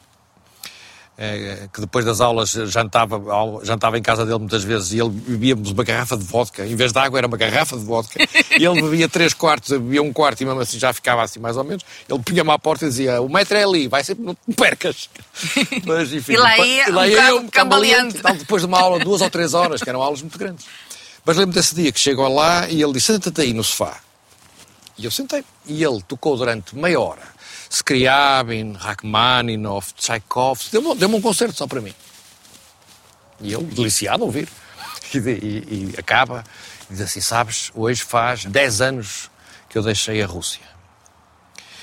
que 1.73 1.81
depois 1.81 2.05
das 2.05 2.21
aulas 2.21 2.51
jantava, 2.51 3.21
jantava 3.63 3.99
em 3.99 4.03
casa 4.03 4.25
dele 4.25 4.39
muitas 4.39 4.65
vezes 4.65 4.93
e 4.93 4.99
ele 4.99 5.11
bebíamos 5.11 5.71
uma 5.71 5.85
garrafa 5.85 6.17
de 6.17 6.25
vodka, 6.25 6.67
em 6.67 6.75
vez 6.75 6.93
de 6.93 6.99
água 6.99 7.19
era 7.19 7.27
uma 7.27 7.37
garrafa 7.37 7.77
de 7.77 7.85
vodka, 7.85 8.19
e 8.59 8.65
ele 8.65 8.83
bebia 8.83 9.09
três 9.09 9.35
quartos, 9.35 9.71
bebia 9.71 10.03
um 10.03 10.13
quarto 10.13 10.41
e 10.41 10.47
mesmo 10.47 10.61
assim 10.61 10.79
já 10.79 10.93
ficava 10.93 11.23
assim 11.23 11.39
mais 11.39 11.57
ou 11.57 11.65
menos, 11.65 11.85
ele 12.09 12.19
punha-me 12.21 12.51
à 12.51 12.59
porta 12.59 12.87
e 12.87 12.89
dizia, 12.89 13.21
o 13.21 13.29
metro 13.29 13.57
é 13.57 13.63
ali, 13.63 13.89
vai 13.89 14.03
sempre, 14.03 14.25
não 14.25 14.35
te 14.35 14.55
percas. 14.57 15.11
Mas 15.85 16.13
enfim, 16.13 16.33
e 16.33 16.37
lá 16.37 16.59
ia, 16.59 16.89
e 16.89 16.91
lá 16.91 17.07
ia 17.07 17.35
um 17.35 17.43
eu, 17.43 17.49
cambaleante. 17.51 18.19
Tal, 18.19 18.35
depois 18.35 18.63
de 18.63 18.69
uma 18.69 18.81
aula, 18.81 18.99
duas 18.99 19.21
ou 19.21 19.31
três 19.31 19.55
horas, 19.55 19.83
que 19.83 19.89
eram 19.89 20.03
aulas 20.03 20.23
muito 20.23 20.39
grandes. 20.39 20.67
Mas 21.25 21.37
lembro 21.37 21.55
desse 21.55 21.75
dia 21.75 21.93
que 21.93 22.01
chegou 22.01 22.27
lá 22.29 22.69
e 22.69 22.83
ele 22.83 22.93
disse, 22.93 23.13
senta-te 23.13 23.41
aí 23.43 23.53
no 23.53 23.63
sofá. 23.63 23.99
E 24.99 25.05
eu 25.05 25.11
sentei. 25.11 25.45
E 25.67 25.83
ele 25.83 26.03
tocou 26.03 26.37
durante 26.37 26.77
meia 26.77 27.01
hora 27.01 27.32
Scriabin, 27.73 28.75
Rachmaninoff, 28.75 29.95
Tchaikovsky, 29.95 30.73
deu-me 30.73 30.95
deu 30.95 31.09
um 31.09 31.23
concerto 31.23 31.57
só 31.57 31.67
para 31.67 31.81
mim. 31.81 31.95
E 33.41 33.53
eu, 33.53 33.63
deliciado 33.63 34.23
a 34.23 34.27
ouvir. 34.27 34.49
E, 35.15 35.19
e, 35.19 35.95
e 35.95 35.95
acaba, 35.99 36.43
e 36.89 36.95
diz 36.95 37.03
assim, 37.03 37.21
sabes, 37.21 37.71
hoje 37.75 38.03
faz 38.03 38.47
10 38.47 38.81
anos 38.81 39.31
que 39.69 39.77
eu 39.77 39.83
deixei 39.83 40.23
a 40.23 40.27
Rússia. 40.27 40.63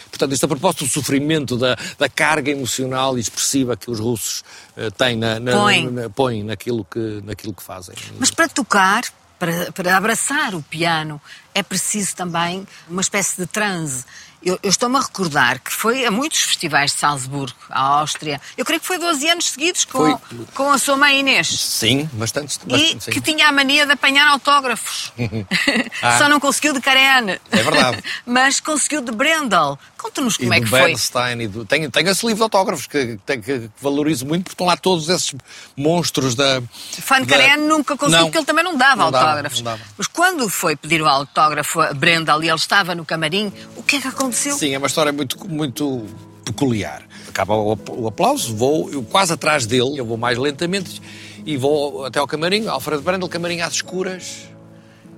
portanto, 0.10 0.34
isto 0.34 0.46
a 0.46 0.48
propósito 0.48 0.86
do 0.86 0.90
sofrimento, 0.90 1.56
da, 1.56 1.78
da 2.00 2.10
carga 2.10 2.50
emocional 2.50 3.20
e 3.20 3.22
expressiva 3.22 3.78
que 3.78 3.92
os 3.92 4.00
russos 4.00 4.44
uh, 4.76 4.90
têm 4.98 5.16
na, 5.16 5.40
na, 5.40 5.52
põem. 5.52 5.92
Na, 5.92 6.10
põem 6.10 6.44
naquilo 6.44 6.84
que, 6.84 7.22
naquilo 7.24 7.54
que 7.54 7.62
fazem. 7.62 7.94
Mas 8.18 8.32
para 8.32 8.50
tocar, 8.50 9.04
para, 9.38 9.72
para 9.74 9.96
abraçar 9.96 10.56
o 10.56 10.64
piano, 10.64 11.22
é 11.54 11.62
preciso 11.62 12.16
também 12.16 12.68
uma 12.90 13.02
espécie 13.02 13.40
de 13.40 13.46
transe. 13.46 14.06
Eu, 14.44 14.58
eu 14.64 14.70
estou-me 14.70 14.98
a 14.98 15.02
recordar 15.02 15.60
que 15.60 15.72
foi 15.72 16.06
a 16.06 16.12
muitos 16.12 16.42
festivais 16.42 16.92
de 16.92 17.00
Salzburgo, 17.00 17.56
a 17.70 17.82
Áustria. 17.82 18.40
Eu 18.58 18.64
creio 18.64 18.80
que 18.80 18.88
foi 18.88 18.98
12 18.98 19.30
anos 19.30 19.50
seguidos 19.50 19.84
com, 19.86 20.20
com 20.54 20.72
a 20.72 20.78
sua 20.78 20.96
mãe 20.96 21.20
Inês. 21.20 21.48
Sim, 21.48 22.10
bastante. 22.14 22.58
bastante 22.66 22.98
e 22.98 23.02
sim. 23.02 23.12
que 23.12 23.20
tinha 23.20 23.48
a 23.48 23.52
mania 23.52 23.86
de 23.86 23.92
apanhar 23.92 24.30
autógrafos. 24.30 25.12
ah. 26.02 26.18
Só 26.18 26.30
não 26.30 26.40
conseguiu 26.40 26.74
de 26.74 26.82
Karen. 26.82 27.38
É 27.52 27.64
verdade. 27.64 28.04
Mas 28.26 28.60
conseguiu 28.60 29.02
de 29.02 29.12
Brendel. 29.12 29.78
Conta-nos 30.00 30.38
como 30.38 30.54
e 30.54 30.58
é 30.58 30.62
que 30.62 30.70
Bernstein, 30.70 31.36
foi. 31.36 31.44
E 31.44 31.48
do... 31.50 31.66
Tenho, 31.66 31.92
tenho 31.92 32.10
esse 32.10 32.26
livro 32.26 32.38
de 32.38 32.44
autógrafos 32.44 32.88
que, 32.88 33.20
que, 33.26 33.38
que, 33.38 33.70
valorizo 33.82 34.26
muito, 34.26 34.44
porque 34.44 34.54
estão 34.54 34.66
lá 34.66 34.78
todos 34.78 35.10
esses 35.10 35.36
monstros 35.76 36.36
da. 36.36 36.62
Fan 37.02 37.22
da... 37.22 37.26
Karen 37.28 37.58
nunca 37.58 37.98
conseguiu, 37.98 38.26
porque 38.26 38.38
ele 38.38 38.46
também 38.46 38.64
não 38.64 38.78
dava 38.78 38.96
não 38.96 39.06
autógrafos. 39.06 39.62
Dava, 39.62 39.78
não 39.78 39.84
dava. 39.84 39.94
Mas 39.98 40.08
quando 40.08 40.50
foi 40.50 40.78
pedir 40.78 41.02
o 41.02 41.06
autógrafo 41.06 41.82
a 41.82 41.94
Brendel 41.94 42.42
e 42.42 42.48
ele 42.48 42.56
estava 42.56 42.96
no 42.96 43.04
camarim, 43.04 43.52
o 43.76 43.84
que 43.84 43.98
é 43.98 44.02
que 44.02 44.08
aconteceu? 44.08 44.56
Sim, 44.56 44.74
é 44.74 44.78
uma 44.78 44.88
história 44.88 45.12
muito, 45.12 45.48
muito 45.48 46.06
peculiar. 46.46 47.04
Acaba 47.28 47.56
o 47.56 48.08
aplauso, 48.08 48.56
vou 48.56 48.90
eu 48.90 49.04
quase 49.04 49.34
atrás 49.34 49.66
dele, 49.66 49.98
eu 49.98 50.06
vou 50.06 50.18
mais 50.18 50.38
lentamente 50.38 51.02
e 51.46 51.58
vou 51.58 52.06
até 52.06 52.20
ao 52.20 52.28
camarim, 52.28 52.68
Alfredo 52.68 53.02
Brandel, 53.02 53.28
camarim 53.28 53.62
às 53.62 53.74
escuras, 53.74 54.48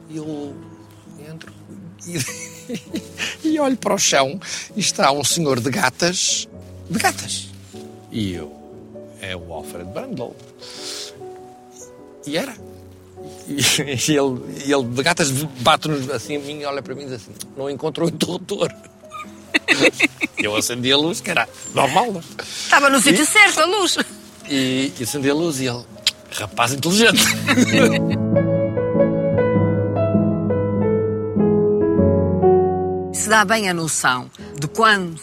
e 0.09 0.17
eu 0.17 0.55
entro 1.29 1.53
e, 2.05 2.17
e 3.43 3.59
olho 3.59 3.77
para 3.77 3.93
o 3.93 3.97
chão 3.97 4.39
e 4.75 4.79
está 4.79 5.11
um 5.11 5.23
senhor 5.23 5.59
de 5.59 5.69
gatas, 5.69 6.47
de 6.89 6.99
gatas. 6.99 7.47
E 8.11 8.33
eu, 8.33 8.51
é 9.21 9.35
o 9.35 9.53
Alfred 9.53 9.85
Brandel. 9.85 10.35
E 12.25 12.37
era. 12.37 12.55
E, 13.47 13.53
e 14.11 14.17
ele, 14.17 14.65
e 14.65 14.71
ele 14.71 14.83
de 14.83 15.03
gatas 15.03 15.31
bate-nos 15.31 16.09
assim 16.09 16.37
a 16.37 16.39
mim 16.39 16.59
e 16.59 16.65
olha 16.65 16.81
para 16.81 16.95
mim 16.95 17.03
e 17.03 17.05
diz 17.05 17.13
assim: 17.13 17.31
não 17.55 17.69
encontrou 17.69 18.07
o 18.07 18.11
interruptor. 18.11 18.69
Eu 20.37 20.55
acendi 20.55 20.91
a 20.91 20.97
luz, 20.97 21.21
que 21.21 21.29
era 21.29 21.47
normal. 21.73 22.13
Não? 22.13 22.23
Estava 22.39 22.89
no 22.89 22.99
sítio 22.99 23.25
certo, 23.25 23.59
a 23.59 23.65
luz. 23.65 23.97
E, 24.49 24.91
e 24.99 25.03
acendi 25.03 25.29
a 25.29 25.33
luz 25.33 25.59
e 25.59 25.67
ele, 25.67 25.83
rapaz 26.31 26.73
inteligente. 26.73 27.21
dá 33.31 33.45
bem 33.45 33.69
a 33.69 33.73
noção 33.73 34.29
de 34.59 34.67
quando 34.67 35.17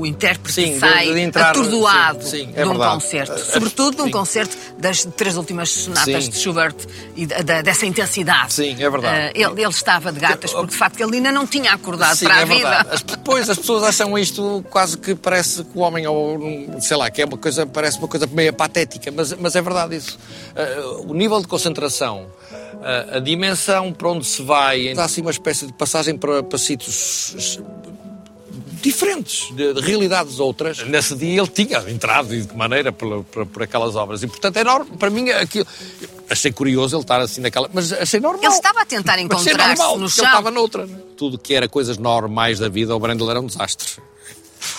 o, 0.00 0.06
intérprete 0.06 0.52
sim, 0.52 0.78
sai 0.78 1.06
de, 1.06 1.14
de 1.14 1.20
entrar, 1.20 1.50
atordoado 1.50 2.22
sim, 2.22 2.30
sim, 2.30 2.52
é 2.54 2.62
de 2.62 2.68
um 2.68 2.70
verdade. 2.70 2.94
concerto. 2.94 3.38
Sobretudo 3.38 3.96
de 3.96 4.02
um 4.02 4.10
concerto 4.10 4.56
das 4.78 5.04
três 5.04 5.36
últimas 5.36 5.70
sonatas 5.70 6.28
de 6.28 6.36
Schubert 6.36 6.74
e 7.16 7.26
da, 7.26 7.62
dessa 7.62 7.86
intensidade. 7.86 8.52
Sim, 8.52 8.72
é 8.82 8.90
verdade. 8.90 9.28
Uh, 9.28 9.52
ele, 9.52 9.62
ele, 9.62 9.70
estava 9.70 10.12
de 10.12 10.20
gatas 10.20 10.52
porque 10.52 10.70
de 10.70 10.76
facto 10.76 11.00
ele 11.00 11.16
ainda 11.16 11.32
não 11.32 11.46
tinha 11.46 11.72
acordado 11.72 12.18
para 12.18 12.34
a 12.34 12.40
é 12.40 12.44
vida. 12.44 12.80
As, 12.90 13.02
depois 13.02 13.48
as 13.48 13.58
pessoas 13.58 13.82
acham 13.82 14.18
isto 14.18 14.64
quase 14.70 14.96
que 14.98 15.14
parece 15.14 15.64
que 15.64 15.78
o 15.78 15.80
homem, 15.80 16.06
ou 16.06 16.38
sei 16.80 16.96
lá, 16.96 17.10
que 17.10 17.22
é 17.22 17.24
uma 17.24 17.38
coisa, 17.38 17.66
parece 17.66 17.98
uma 17.98 18.08
coisa 18.08 18.26
meio 18.26 18.52
patética, 18.52 19.10
mas, 19.10 19.32
mas 19.34 19.56
é 19.56 19.62
verdade 19.62 19.96
isso. 19.96 20.18
Uh, 20.54 21.10
o 21.10 21.14
nível 21.14 21.40
de 21.40 21.46
concentração, 21.46 22.26
a 23.12 23.18
dimensão 23.18 23.92
para 23.92 24.08
onde 24.08 24.26
se 24.26 24.42
vai, 24.42 24.92
há 24.96 25.04
assim 25.04 25.20
uma 25.20 25.30
espécie 25.30 25.66
de 25.66 25.72
passagem 25.72 26.16
para, 26.16 26.42
para 26.42 26.58
sítios 26.58 27.60
diferentes, 28.80 29.54
de, 29.54 29.74
de, 29.74 29.80
realidades 29.80 30.40
outras. 30.40 30.82
Nesse 30.84 31.14
dia 31.14 31.40
ele 31.40 31.48
tinha 31.48 31.78
entrado 31.90 32.34
e 32.34 32.42
de 32.42 32.56
maneira 32.56 32.92
por, 32.92 33.24
por, 33.24 33.46
por, 33.46 33.62
aquelas 33.62 33.94
obras. 33.96 34.22
E, 34.22 34.26
portanto, 34.26 34.56
é 34.56 34.60
enorme. 34.60 34.96
Para 34.96 35.10
mim, 35.10 35.30
aquilo. 35.30 35.66
Achei 36.28 36.52
curioso 36.52 36.96
ele 36.96 37.02
estar 37.02 37.20
assim 37.20 37.40
naquela. 37.40 37.68
Mas 37.72 37.92
achei 37.92 38.20
normal. 38.20 38.42
Ele 38.42 38.52
estava 38.52 38.80
a 38.80 38.86
tentar 38.86 39.18
encontrar-se 39.18 39.82
no 39.96 40.08
chão. 40.08 40.24
Ele 40.24 40.32
estava 40.32 40.50
noutra. 40.50 40.86
Né? 40.86 40.98
Tudo 41.16 41.38
que 41.38 41.54
era 41.54 41.68
coisas 41.68 41.98
normais 41.98 42.58
da 42.58 42.68
vida, 42.68 42.94
o 42.94 42.98
Brandel 42.98 43.30
era 43.30 43.40
um 43.40 43.46
desastre. 43.46 44.02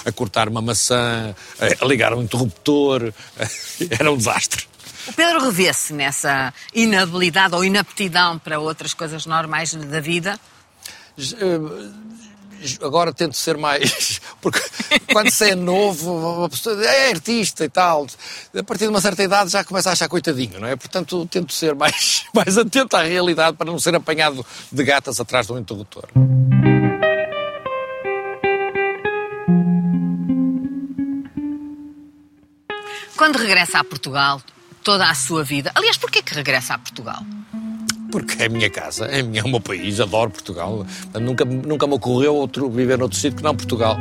A 0.05 0.11
cortar 0.11 0.47
uma 0.47 0.61
maçã, 0.61 1.35
a 1.79 1.85
ligar 1.85 2.13
um 2.13 2.21
interruptor. 2.21 3.11
Era 3.89 4.11
um 4.11 4.17
desastre. 4.17 4.67
O 5.07 5.13
Pedro 5.13 5.43
revê-se 5.43 5.93
nessa 5.93 6.53
inabilidade 6.73 7.55
ou 7.55 7.65
inaptidão 7.65 8.37
para 8.37 8.59
outras 8.59 8.93
coisas 8.93 9.25
normais 9.25 9.73
da 9.73 9.99
vida? 9.99 10.39
Agora 12.82 13.13
tento 13.13 13.36
ser 13.36 13.58
mais. 13.58 14.21
Porque 14.41 14.62
quando 15.12 15.30
se 15.30 15.52
é 15.52 15.56
novo, 15.56 16.50
é 16.84 17.10
artista 17.10 17.65
e 17.65 17.69
tal, 17.69 18.08
a 18.58 18.63
partir 18.63 18.86
de 18.86 18.89
uma 18.89 19.02
certa 19.02 19.24
idade 19.24 19.52
já 19.52 19.63
começa 19.63 19.89
a 19.89 19.93
achar 19.93 20.08
coitadinho, 20.08 20.60
não 20.60 20.67
é? 20.67 20.76
Portanto, 20.76 21.26
tento 21.28 21.54
ser 21.54 21.76
mais, 21.76 22.26
mais 22.34 22.58
atento 22.58 22.95
à 22.95 23.04
realidade 23.04 23.58
para 23.58 23.69
não 23.69 23.80
ser 23.80 23.95
apanhado 23.95 24.45
de 24.71 24.84
gatas 24.84 25.19
atrás 25.19 25.47
de 25.47 25.54
um 25.54 25.58
interruptor. 25.58 26.08
Quando 33.15 33.38
regressa 33.38 33.80
a 33.80 33.84
Portugal, 33.84 34.41
toda 34.84 35.08
a 35.08 35.13
sua 35.13 35.43
vida. 35.43 35.71
Aliás, 35.76 35.97
porquê 35.97 36.24
que 36.24 36.34
regressa 36.34 36.74
a 36.74 36.80
Portugal? 36.80 37.24
Porque 38.12 38.43
é 38.43 38.45
a 38.45 38.50
minha 38.50 38.69
casa, 38.69 39.06
é, 39.06 39.19
é 39.19 39.43
o 39.43 39.47
meu 39.47 39.62
país, 39.62 40.00
adoro 40.00 40.30
Portugal. 40.30 40.86
Nunca, 41.19 41.45
nunca 41.45 41.88
me 41.88 41.93
ocorreu 41.93 42.36
outro, 42.36 42.69
viver 42.69 42.97
noutro 42.97 43.17
sítio 43.17 43.38
que 43.38 43.43
não 43.43 43.56
Portugal. 43.56 43.97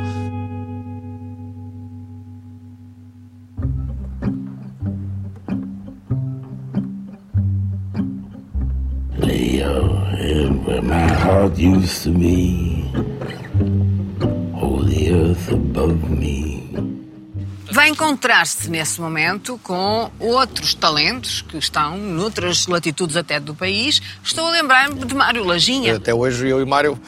Where 10.71 10.81
my 10.83 11.07
heart 11.07 11.57
used 11.57 12.03
to 12.03 12.11
be, 12.11 12.85
hold 14.53 14.87
the 14.87 15.11
earth 15.11 15.51
above 15.51 16.09
me 16.09 16.50
vai 17.71 17.89
encontrar-se 17.89 18.69
nesse 18.69 18.99
momento 18.99 19.59
com 19.63 20.11
outros 20.19 20.73
talentos 20.73 21.41
que 21.41 21.57
estão 21.57 21.97
noutras 21.97 22.67
latitudes 22.67 23.15
até 23.15 23.39
do 23.39 23.55
país. 23.55 24.01
Estou 24.23 24.47
a 24.47 24.51
lembrar-me 24.51 25.05
de 25.05 25.15
Mário 25.15 25.43
Lajinha. 25.43 25.95
Até 25.95 26.13
hoje 26.13 26.47
eu 26.47 26.61
e 26.61 26.65
Mário 26.65 26.99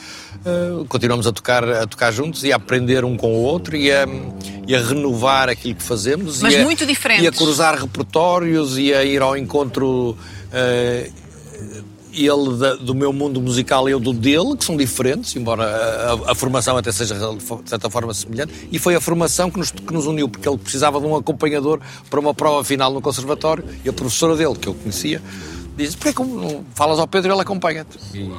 uh, 0.45 0.85
continuamos 0.85 1.27
a 1.27 1.31
tocar, 1.31 1.67
a 1.67 1.85
tocar 1.85 2.11
juntos 2.11 2.43
e 2.43 2.51
a 2.51 2.55
aprender 2.55 3.03
um 3.03 3.17
com 3.17 3.33
o 3.33 3.41
outro 3.43 3.75
e 3.75 3.91
a, 3.91 4.05
e 4.65 4.73
a 4.75 4.79
renovar 4.79 5.49
aquilo 5.49 5.75
que 5.75 5.83
fazemos. 5.83 6.41
Mas 6.41 6.53
e 6.53 6.57
a, 6.57 6.63
muito 6.63 6.85
diferente. 6.85 7.23
E 7.23 7.27
a 7.27 7.31
cruzar 7.31 7.77
repertórios 7.79 8.77
e 8.77 8.93
a 8.93 9.03
ir 9.03 9.21
ao 9.21 9.37
encontro... 9.37 10.17
Uh, 10.51 11.23
ele 12.13 12.57
da, 12.57 12.75
do 12.75 12.93
meu 12.93 13.11
mundo 13.11 13.41
musical 13.41 13.87
e 13.89 13.91
eu 13.91 13.99
do 13.99 14.13
dele, 14.13 14.55
que 14.57 14.63
são 14.63 14.77
diferentes, 14.77 15.35
embora 15.35 15.63
a, 15.63 16.31
a, 16.31 16.35
formação 16.35 16.77
até 16.77 16.91
seja 16.91 17.15
de 17.15 17.69
certa 17.69 17.89
forma 17.89 18.13
semelhante, 18.13 18.53
e 18.71 18.77
foi 18.77 18.95
a 18.95 19.01
formação 19.01 19.49
que 19.49 19.57
nos, 19.57 19.71
que 19.71 19.93
nos 19.93 20.05
uniu, 20.05 20.29
porque 20.29 20.47
ele 20.47 20.57
precisava 20.57 20.99
de 20.99 21.05
um 21.05 21.15
acompanhador 21.15 21.79
para 22.09 22.19
uma 22.19 22.33
prova 22.33 22.63
final 22.63 22.93
no 22.93 23.01
conservatório, 23.01 23.63
e 23.83 23.89
a 23.89 23.93
professora 23.93 24.35
dele, 24.35 24.55
que 24.55 24.67
eu 24.67 24.73
conhecia, 24.73 25.21
disse, 25.75 25.97
porquê 25.97 26.13
que 26.13 26.23
não 26.23 26.63
falas 26.75 26.99
ao 26.99 27.07
Pedro 27.07 27.31
e 27.31 27.33
ele 27.33 27.41
acompanha-te? 27.41 27.97
E, 28.13 28.31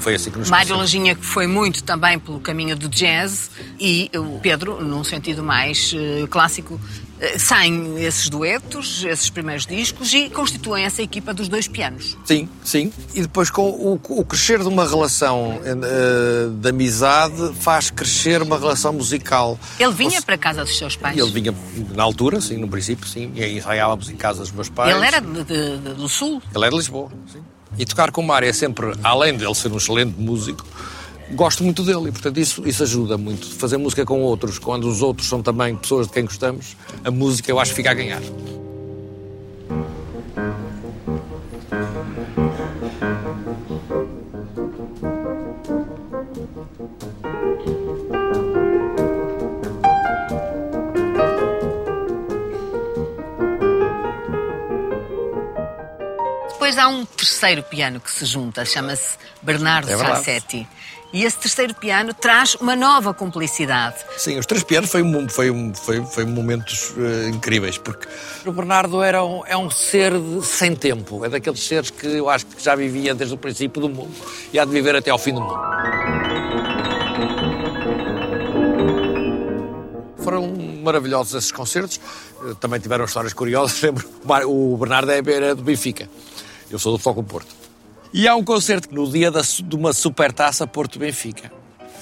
foi 0.00 0.14
assim 0.14 0.30
que 0.30 0.38
nos 0.38 0.50
Mário 0.50 0.76
Lajinha, 0.76 1.14
que 1.14 1.24
foi 1.24 1.46
muito 1.46 1.84
também 1.84 2.18
pelo 2.18 2.40
caminho 2.40 2.76
do 2.76 2.88
jazz, 2.88 3.50
e 3.78 4.10
o 4.14 4.40
Pedro, 4.40 4.82
num 4.82 5.04
sentido 5.04 5.42
mais 5.42 5.92
uh, 5.92 6.26
clássico, 6.28 6.80
saem 7.38 8.02
esses 8.02 8.28
duetos, 8.28 9.04
esses 9.04 9.28
primeiros 9.28 9.66
discos, 9.66 10.12
e 10.12 10.30
constituem 10.30 10.84
essa 10.84 11.02
equipa 11.02 11.34
dos 11.34 11.48
dois 11.48 11.68
pianos. 11.68 12.16
Sim, 12.24 12.48
sim. 12.64 12.92
E 13.14 13.22
depois 13.22 13.50
com 13.50 13.68
o, 13.68 14.00
o 14.08 14.24
crescer 14.24 14.60
de 14.60 14.68
uma 14.68 14.86
relação 14.86 15.58
uh, 15.58 16.50
de 16.50 16.68
amizade 16.68 17.54
faz 17.60 17.90
crescer 17.90 18.42
uma 18.42 18.58
relação 18.58 18.92
musical. 18.92 19.58
Ele 19.78 19.92
vinha 19.92 20.18
Ou, 20.18 20.24
para 20.24 20.38
casa 20.38 20.64
dos 20.64 20.76
seus 20.76 20.96
pais? 20.96 21.18
Ele 21.18 21.30
vinha 21.30 21.54
na 21.94 22.02
altura, 22.02 22.40
sim, 22.40 22.56
no 22.56 22.68
princípio, 22.68 23.06
sim, 23.06 23.32
e 23.34 23.58
ensaiávamos 23.58 24.08
em 24.08 24.16
casa 24.16 24.40
dos 24.40 24.52
meus 24.52 24.68
pais. 24.68 24.94
Ele 24.94 25.06
era 25.06 25.20
de, 25.20 25.44
de, 25.44 25.76
do 25.94 26.08
Sul? 26.08 26.42
Ele 26.54 26.64
era 26.64 26.70
de 26.70 26.76
Lisboa, 26.76 27.10
sim. 27.30 27.40
E 27.78 27.84
tocar 27.84 28.10
com 28.10 28.20
o 28.20 28.26
Mário 28.26 28.48
é 28.48 28.52
sempre, 28.52 28.92
além 29.02 29.36
dele 29.36 29.54
ser 29.54 29.70
um 29.70 29.76
excelente 29.76 30.14
músico, 30.18 30.66
gosto 31.34 31.64
muito 31.64 31.82
dele 31.82 32.08
e, 32.08 32.12
portanto, 32.12 32.38
isso, 32.38 32.66
isso 32.66 32.82
ajuda 32.82 33.16
muito. 33.16 33.46
Fazer 33.54 33.76
música 33.76 34.04
com 34.04 34.20
outros, 34.22 34.58
quando 34.58 34.88
os 34.88 35.02
outros 35.02 35.28
são 35.28 35.42
também 35.42 35.76
pessoas 35.76 36.06
de 36.06 36.12
quem 36.12 36.24
gostamos, 36.24 36.76
a 37.04 37.10
música 37.10 37.50
eu 37.50 37.58
acho 37.58 37.72
que 37.72 37.76
fica 37.76 37.90
a 37.90 37.94
ganhar. 37.94 38.22
depois 56.70 56.78
há 56.78 56.88
um 56.88 57.04
terceiro 57.04 57.62
piano 57.64 57.98
que 57.98 58.10
se 58.10 58.24
junta, 58.24 58.64
chama-se 58.64 59.18
Bernardo 59.42 59.90
é 59.90 59.96
Sassetti. 59.96 60.68
E 61.12 61.24
esse 61.24 61.38
terceiro 61.38 61.74
piano 61.74 62.14
traz 62.14 62.54
uma 62.54 62.76
nova 62.76 63.12
cumplicidade. 63.12 63.96
Sim, 64.16 64.38
os 64.38 64.46
três 64.46 64.62
pianos 64.62 64.90
foi, 64.90 65.02
um, 65.02 65.28
foi, 65.28 65.50
um, 65.50 65.74
foi, 65.74 66.04
foi 66.06 66.24
momentos 66.24 66.90
uh, 66.90 67.28
incríveis, 67.28 67.78
porque 67.78 68.06
o 68.46 68.52
Bernardo 68.52 69.02
era 69.02 69.24
um, 69.24 69.42
é 69.44 69.56
um 69.56 69.68
ser 69.68 70.12
de, 70.16 70.46
sem 70.46 70.76
tempo. 70.76 71.24
É 71.24 71.28
daqueles 71.28 71.60
seres 71.66 71.90
que 71.90 72.06
eu 72.06 72.30
acho 72.30 72.46
que 72.46 72.62
já 72.62 72.76
vivia 72.76 73.12
desde 73.12 73.34
o 73.34 73.38
princípio 73.38 73.82
do 73.82 73.88
mundo 73.88 74.14
e 74.52 74.58
há 74.58 74.64
de 74.64 74.70
viver 74.70 74.94
até 74.94 75.10
ao 75.10 75.18
fim 75.18 75.34
do 75.34 75.40
mundo. 75.40 75.60
Foram 80.22 80.52
maravilhosos 80.82 81.34
esses 81.34 81.50
concertos. 81.50 82.00
Eh, 82.44 82.54
também 82.60 82.78
tiveram 82.78 83.04
histórias 83.04 83.32
curiosas. 83.32 83.80
Lembro, 83.82 84.06
o 84.46 84.76
Bernardo 84.76 85.10
é, 85.10 85.18
era 85.18 85.54
do 85.56 85.62
Benfica. 85.62 86.08
Eu 86.70 86.78
sou 86.78 86.92
do 86.92 86.98
Foco 86.98 87.22
Porto. 87.22 87.59
E 88.12 88.26
há 88.26 88.34
um 88.34 88.44
concerto 88.44 88.92
no 88.92 89.08
dia 89.08 89.30
da, 89.30 89.40
de 89.40 89.76
uma 89.76 89.92
supertaça 89.92 90.66
Porto-Benfica. 90.66 91.50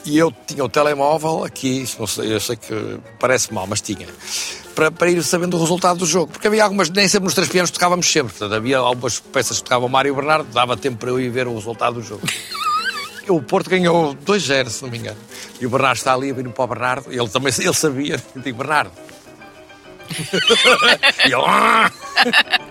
E 0.05 0.17
eu 0.17 0.33
tinha 0.47 0.65
o 0.65 0.69
telemóvel 0.69 1.45
aqui, 1.45 1.85
não 1.99 2.07
sei, 2.07 2.33
eu 2.33 2.41
sei 2.41 2.57
que 2.57 2.99
parece 3.19 3.53
mal, 3.53 3.67
mas 3.67 3.83
tinha, 3.83 4.07
para, 4.75 4.91
para, 4.91 5.11
ir 5.11 5.23
sabendo 5.23 5.57
o 5.57 5.61
resultado 5.61 5.99
do 5.99 6.07
jogo. 6.07 6.33
Porque 6.33 6.47
havia 6.47 6.65
algumas, 6.65 6.89
nem 6.89 7.07
sempre 7.07 7.25
nos 7.25 7.35
três 7.35 7.49
pianos 7.49 7.71
tocávamos 7.71 8.11
sempre. 8.11 8.31
Portanto, 8.31 8.55
havia 8.55 8.79
algumas 8.79 9.21
peças 9.21 9.59
que 9.59 9.65
tocavam 9.65 9.87
o 9.87 9.91
Mário 9.91 10.09
e 10.09 10.13
o 10.13 10.15
Bernardo, 10.15 10.51
dava 10.51 10.77
tempo 10.77 10.97
para 10.97 11.11
eu 11.11 11.21
ir 11.21 11.29
ver 11.29 11.47
o 11.47 11.55
resultado 11.55 11.95
do 11.95 12.03
jogo. 12.03 12.27
o 13.29 13.43
Porto 13.43 13.69
ganhou 13.69 14.15
2-0, 14.15 14.69
se 14.71 14.83
não 14.83 14.91
me 14.91 14.99
engano. 14.99 15.19
E 15.61 15.67
o 15.67 15.71
Bernardo 15.71 15.99
está 15.99 16.15
ali 16.15 16.31
a 16.31 16.35
vir 16.35 16.49
para 16.49 16.65
o 16.65 16.67
Bernardo, 16.67 17.13
ele 17.13 17.29
também 17.29 17.53
ele 17.59 17.75
sabia. 17.75 18.23
Eu 18.35 18.41
digo, 18.41 18.57
Bernardo. 18.57 18.93
e 21.27 21.33
ele. 21.33 22.59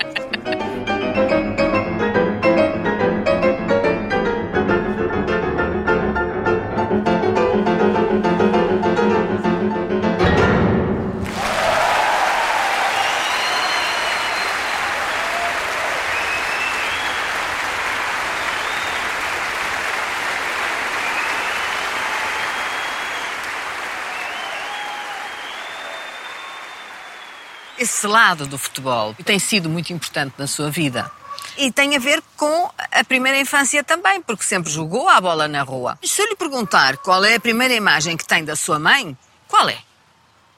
esse 27.88 28.06
lado 28.06 28.46
do 28.46 28.58
futebol 28.58 29.16
tem 29.24 29.40
sido 29.40 29.70
muito 29.70 29.94
importante 29.94 30.34
na 30.38 30.46
sua 30.46 30.70
vida. 30.70 31.10
E 31.58 31.72
tem 31.72 31.96
a 31.96 32.00
ver 32.00 32.22
com 32.36 32.70
a 32.92 33.04
primeira 33.04 33.40
infância 33.40 33.82
também, 33.82 34.22
porque 34.22 34.44
sempre 34.44 34.70
jogou 34.70 35.08
a 35.08 35.20
bola 35.22 35.48
na 35.48 35.64
rua. 35.64 35.98
Se 36.04 36.22
eu 36.22 36.28
lhe 36.28 36.36
perguntar 36.36 36.98
qual 36.98 37.24
é 37.24 37.36
a 37.36 37.40
primeira 37.40 37.74
imagem 37.74 38.18
que 38.18 38.28
tem 38.28 38.44
da 38.44 38.58
sua 38.58 38.78
mãe, 38.78 39.18
qual 39.48 39.70
é? 39.70 39.78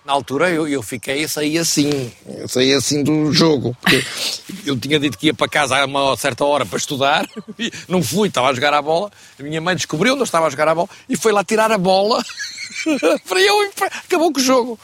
Na 0.04 0.14
altura 0.14 0.50
eu, 0.50 0.68
eu 0.68 0.82
fiquei, 0.82 1.24
eu 1.24 1.30
saí 1.30 1.58
assim, 1.58 2.12
eu 2.26 2.48
saí 2.48 2.74
assim 2.74 3.04
do 3.04 3.32
jogo. 3.32 3.78
eu 4.66 4.78
tinha 4.78 5.00
dito 5.00 5.18
que 5.18 5.28
ia 5.28 5.34
para 5.34 5.48
casa 5.48 5.78
a 5.78 5.86
uma 5.86 6.18
certa 6.18 6.44
hora 6.44 6.66
para 6.66 6.80
estudar, 6.80 7.30
não 7.88 8.02
fui, 8.02 8.28
estava 8.28 8.50
a 8.50 8.54
jogar 8.54 8.74
a 8.74 8.82
bola. 8.82 9.12
A 9.40 9.44
minha 9.44 9.62
mãe 9.62 9.76
descobriu 9.76 10.14
onde 10.14 10.22
eu 10.22 10.26
estava 10.26 10.48
a 10.48 10.50
jogar 10.50 10.68
a 10.68 10.76
bola 10.76 10.90
e 11.08 11.16
foi 11.16 11.32
lá 11.32 11.44
tirar 11.44 11.72
a 11.72 11.78
bola 11.78 12.26
para 13.30 13.40
eu 13.40 13.64
e 13.66 13.72
acabou 14.04 14.34
com 14.34 14.40
o 14.40 14.44
jogo 14.44 14.80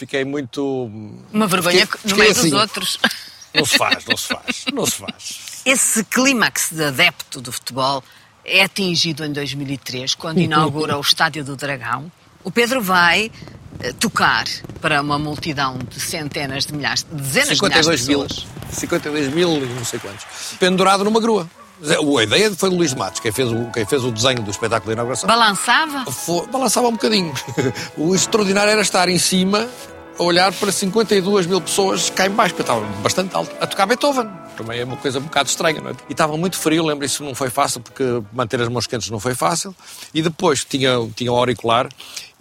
fiquei 0.00 0.24
muito. 0.24 0.90
Uma 1.32 1.46
vergonha 1.46 1.86
fiquei, 1.86 2.10
no 2.10 2.16
meio 2.16 2.30
assim. 2.32 2.50
dos 2.50 2.60
outros. 2.60 2.98
Não 3.52 3.64
se 3.64 3.76
faz, 3.76 4.04
não 4.06 4.16
se 4.16 4.28
faz, 4.28 4.64
não 4.72 4.86
se 4.86 4.92
faz. 4.92 5.62
Esse 5.66 6.04
clímax 6.04 6.70
de 6.70 6.84
adepto 6.84 7.40
do 7.40 7.50
futebol 7.50 8.00
é 8.44 8.62
atingido 8.62 9.24
em 9.24 9.32
2003, 9.32 10.14
quando 10.14 10.38
inaugura 10.38 10.96
o 10.96 11.00
Estádio 11.00 11.44
do 11.44 11.56
Dragão. 11.56 12.12
O 12.44 12.52
Pedro 12.52 12.80
vai 12.80 13.28
eh, 13.80 13.92
tocar 13.94 14.44
para 14.80 15.00
uma 15.00 15.18
multidão 15.18 15.78
de 15.78 15.98
centenas 15.98 16.64
de 16.64 16.74
milhares, 16.74 17.02
de 17.02 17.20
dezenas 17.20 17.58
de 17.58 17.62
milhares 17.64 17.86
de 17.86 17.90
pessoas. 17.90 18.46
Mil, 18.46 18.72
52 18.72 19.34
mil 19.34 19.56
e 19.56 19.66
não 19.66 19.84
sei 19.84 19.98
quantos. 19.98 20.24
Pendurado 20.60 21.02
numa 21.02 21.20
grua. 21.20 21.50
A 21.82 22.22
ideia 22.22 22.54
foi 22.54 22.68
do 22.70 22.76
Luís 22.76 22.92
Matos, 22.92 23.20
quem 23.20 23.32
fez, 23.32 23.50
o, 23.50 23.70
quem 23.72 23.86
fez 23.86 24.04
o 24.04 24.10
desenho 24.10 24.42
do 24.42 24.50
espetáculo 24.50 24.90
de 24.90 24.92
inauguração. 24.92 25.26
Balançava? 25.26 26.10
Foi, 26.10 26.46
balançava 26.46 26.88
um 26.88 26.92
bocadinho. 26.92 27.32
O 27.96 28.14
extraordinário 28.14 28.70
era 28.70 28.82
estar 28.82 29.08
em 29.08 29.18
cima, 29.18 29.68
a 30.18 30.22
olhar 30.22 30.52
para 30.52 30.70
52 30.70 31.46
mil 31.46 31.60
pessoas 31.60 32.10
cá 32.10 32.26
em 32.26 32.30
baixo, 32.30 32.54
porque 32.54 32.70
estava 32.70 32.84
bastante 33.02 33.34
alto, 33.34 33.54
a 33.60 33.66
tocar 33.66 33.86
Beethoven. 33.86 34.28
Também 34.56 34.80
é 34.80 34.84
uma 34.84 34.96
coisa 34.96 35.18
um 35.18 35.22
bocado 35.22 35.48
estranha, 35.48 35.80
não 35.80 35.90
é? 35.90 35.94
E 36.08 36.12
estava 36.12 36.36
muito 36.36 36.56
frio, 36.58 36.84
lembro 36.84 37.06
isso 37.06 37.24
não 37.24 37.34
foi 37.34 37.48
fácil, 37.48 37.80
porque 37.80 38.04
manter 38.32 38.60
as 38.60 38.68
mãos 38.68 38.86
quentes 38.86 39.08
não 39.08 39.18
foi 39.18 39.34
fácil. 39.34 39.74
E 40.12 40.20
depois 40.20 40.64
tinha, 40.64 40.96
tinha 41.16 41.32
o 41.32 41.36
auricular, 41.36 41.88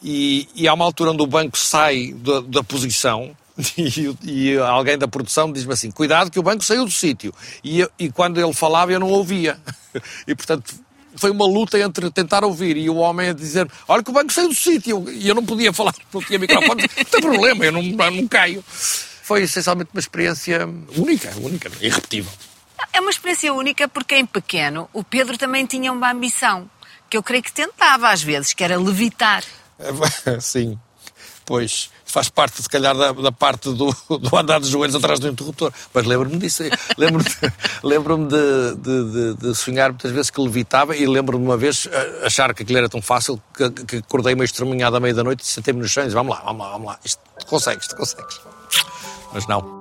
e, 0.03 0.47
e 0.55 0.67
há 0.67 0.73
uma 0.73 0.83
altura 0.83 1.11
onde 1.11 1.21
o 1.21 1.27
banco 1.27 1.57
sai 1.57 2.13
da, 2.13 2.41
da 2.41 2.63
posição, 2.63 3.31
e, 3.77 4.15
e, 4.23 4.57
alguém 4.57 4.97
da 4.97 5.07
produção 5.07 5.51
diz-me 5.51 5.73
assim: 5.73 5.91
cuidado 5.91 6.31
que 6.31 6.39
o 6.39 6.43
banco 6.43 6.63
saiu 6.63 6.85
do 6.85 6.91
sítio. 6.91 7.33
E, 7.63 7.87
e 7.97 8.09
quando 8.09 8.39
ele 8.39 8.53
falava 8.53 8.91
eu 8.91 8.99
não 8.99 9.09
ouvia. 9.09 9.59
E 10.27 10.35
portanto 10.35 10.75
foi 11.15 11.31
uma 11.31 11.45
luta 11.45 11.79
entre 11.79 12.11
tentar 12.11 12.43
ouvir 12.43 12.77
e 12.77 12.87
o 12.89 12.97
homem 12.97 13.29
a 13.29 13.33
dizer: 13.33 13.67
olha 13.87 14.03
que 14.03 14.11
o 14.11 14.13
banco 14.13 14.31
saiu 14.31 14.49
do 14.49 14.55
sítio. 14.55 15.09
E 15.09 15.27
eu 15.27 15.33
não 15.33 15.43
podia 15.43 15.73
falar, 15.73 15.95
não 16.13 16.21
tinha 16.21 16.37
microfone. 16.37 16.83
não 16.83 17.05
tem 17.05 17.21
problema, 17.21 17.65
eu 17.65 17.71
não, 17.71 17.81
não 17.81 18.27
caio. 18.27 18.63
Foi 18.67 19.41
essencialmente 19.41 19.89
uma 19.93 19.99
experiência 19.99 20.67
única, 20.95 21.33
única, 21.37 21.71
irrepetível. 21.81 22.31
É 22.93 23.01
uma 23.01 23.09
experiência 23.09 23.51
única 23.51 23.87
porque 23.87 24.15
em 24.15 24.25
pequeno 24.25 24.87
o 24.93 25.03
Pedro 25.03 25.37
também 25.37 25.65
tinha 25.65 25.91
uma 25.91 26.11
ambição 26.11 26.69
que 27.09 27.17
eu 27.17 27.23
creio 27.23 27.41
que 27.41 27.51
tentava 27.51 28.09
às 28.09 28.21
vezes, 28.21 28.53
que 28.53 28.63
era 28.63 28.77
levitar. 28.79 29.43
Sim, 30.39 30.79
pois 31.45 31.89
faz 32.11 32.29
parte, 32.29 32.61
se 32.61 32.69
calhar, 32.69 32.95
da, 32.95 33.11
da 33.11 33.31
parte 33.31 33.71
do, 33.71 33.95
do, 34.09 34.37
andar 34.37 34.59
de 34.59 34.67
joelhos 34.67 34.95
atrás 34.95 35.19
do 35.19 35.27
interruptor. 35.27 35.71
Mas 35.93 36.05
lembro-me 36.05 36.37
disso. 36.37 36.63
Lembro-me 36.97 37.29
lembro 37.83 38.17
de, 38.17 38.75
de, 38.75 39.11
de, 39.11 39.33
de, 39.35 39.55
sonhar 39.55 39.89
muitas 39.89 40.11
vezes 40.11 40.29
que 40.29 40.41
levitava 40.41 40.95
e 40.95 41.05
lembro-me 41.05 41.45
uma 41.45 41.57
vez 41.57 41.87
achar 42.23 42.53
que 42.53 42.63
aquilo 42.63 42.79
era 42.79 42.89
tão 42.89 43.01
fácil 43.01 43.41
que, 43.55 43.69
que 43.69 43.95
acordei 43.97 44.35
meio 44.35 44.45
estremunhado 44.45 44.95
à 44.95 44.99
meia 44.99 45.13
da 45.13 45.23
noite 45.23 45.41
e 45.43 45.47
sentei-me 45.47 45.79
nos 45.79 45.91
chão 45.91 46.03
e 46.03 46.07
disse, 46.07 46.15
vamos 46.15 46.35
lá, 46.35 46.43
vamos 46.43 46.65
lá, 46.65 46.71
vamos 46.71 46.87
lá. 46.87 46.99
Isto 47.03 47.21
consegues, 47.45 47.85
isto 47.85 47.95
consegues. 47.95 48.39
Mas 49.33 49.47
não. 49.47 49.78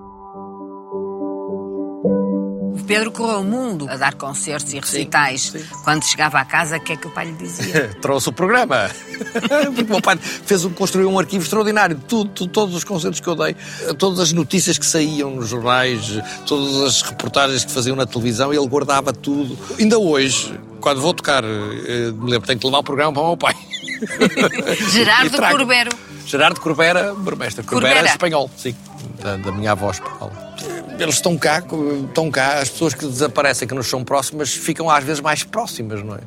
Pedro 2.88 3.12
correu 3.12 3.40
o 3.40 3.44
mundo 3.44 3.86
a 3.88 3.96
dar 3.96 4.14
concertos 4.14 4.72
e 4.72 4.80
recitais. 4.80 5.42
Sim, 5.42 5.58
sim. 5.58 5.64
Quando 5.84 6.02
chegava 6.04 6.40
à 6.40 6.44
casa, 6.44 6.78
o 6.78 6.80
que 6.80 6.94
é 6.94 6.96
que 6.96 7.06
o 7.06 7.10
pai 7.10 7.26
lhe 7.26 7.32
dizia? 7.34 7.94
Trouxe 8.00 8.30
o 8.30 8.32
programa. 8.32 8.90
Porque 9.74 9.82
o 9.82 9.90
meu 9.90 10.00
pai 10.00 10.16
fez, 10.16 10.64
construiu 10.74 11.10
um 11.10 11.18
arquivo 11.18 11.44
extraordinário. 11.44 12.00
Tudo, 12.08 12.30
tudo, 12.30 12.50
todos 12.50 12.74
os 12.74 12.84
concertos 12.84 13.20
que 13.20 13.28
eu 13.28 13.36
dei, 13.36 13.54
todas 13.98 14.18
as 14.18 14.32
notícias 14.32 14.78
que 14.78 14.86
saíam 14.86 15.32
nos 15.32 15.50
jornais, 15.50 16.18
todas 16.46 16.82
as 16.82 17.02
reportagens 17.02 17.62
que 17.62 17.70
faziam 17.70 17.94
na 17.94 18.06
televisão, 18.06 18.54
ele 18.54 18.66
guardava 18.66 19.12
tudo. 19.12 19.58
Ainda 19.78 19.98
hoje, 19.98 20.58
quando 20.80 21.02
vou 21.02 21.12
tocar, 21.12 21.44
eh, 21.44 22.10
me 22.10 22.30
lembro, 22.30 22.46
tenho 22.46 22.58
que 22.58 22.66
levar 22.66 22.78
o 22.78 22.82
programa 22.82 23.12
para 23.12 23.22
o 23.22 23.26
meu 23.26 23.36
pai. 23.36 23.54
Gerardo 24.90 25.36
Corbero. 25.36 25.90
Gerardo 26.24 26.60
Corbera, 26.60 27.14
burmestre. 27.14 27.64
Corbera, 27.66 27.94
Corbera. 27.94 28.12
espanhol, 28.12 28.50
sim, 28.56 28.74
da, 29.22 29.36
da 29.36 29.52
minha 29.52 29.72
avó 29.72 29.90
espanhola 29.90 30.48
eles 30.98 31.16
estão 31.16 31.36
cá, 31.38 31.62
estão 32.08 32.30
cá, 32.30 32.60
as 32.60 32.68
pessoas 32.70 32.94
que 32.94 33.06
desaparecem, 33.06 33.66
que 33.66 33.74
nos 33.74 33.86
são 33.86 34.04
próximas, 34.04 34.52
ficam 34.52 34.90
às 34.90 35.04
vezes 35.04 35.20
mais 35.20 35.44
próximas, 35.44 36.02
não 36.02 36.14
é? 36.14 36.20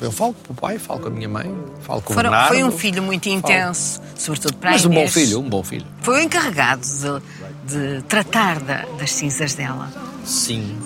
Eu 0.00 0.12
falo 0.12 0.34
com 0.46 0.52
o 0.52 0.56
pai, 0.56 0.78
falo 0.78 1.00
com 1.00 1.08
a 1.08 1.10
minha 1.10 1.28
mãe, 1.28 1.52
falo 1.82 2.02
com 2.02 2.14
Foram, 2.14 2.30
o 2.30 2.32
Bernardo. 2.32 2.54
Foi 2.54 2.64
um 2.64 2.72
filho 2.72 3.02
muito 3.02 3.28
intenso, 3.28 3.98
falo. 4.00 4.10
sobretudo 4.16 4.56
para 4.56 4.70
Mas 4.72 4.84
a 4.84 4.88
Inês. 4.88 5.00
um 5.00 5.04
bom 5.04 5.12
filho, 5.12 5.40
um 5.40 5.48
bom 5.48 5.62
filho. 5.62 5.86
Foi 6.02 6.16
o 6.16 6.20
encarregado 6.20 6.82
de, 6.86 7.74
de 7.96 8.02
tratar 8.02 8.60
da, 8.60 8.84
das 8.98 9.12
cinzas 9.12 9.54
dela. 9.54 9.90
Sim. 10.24 10.78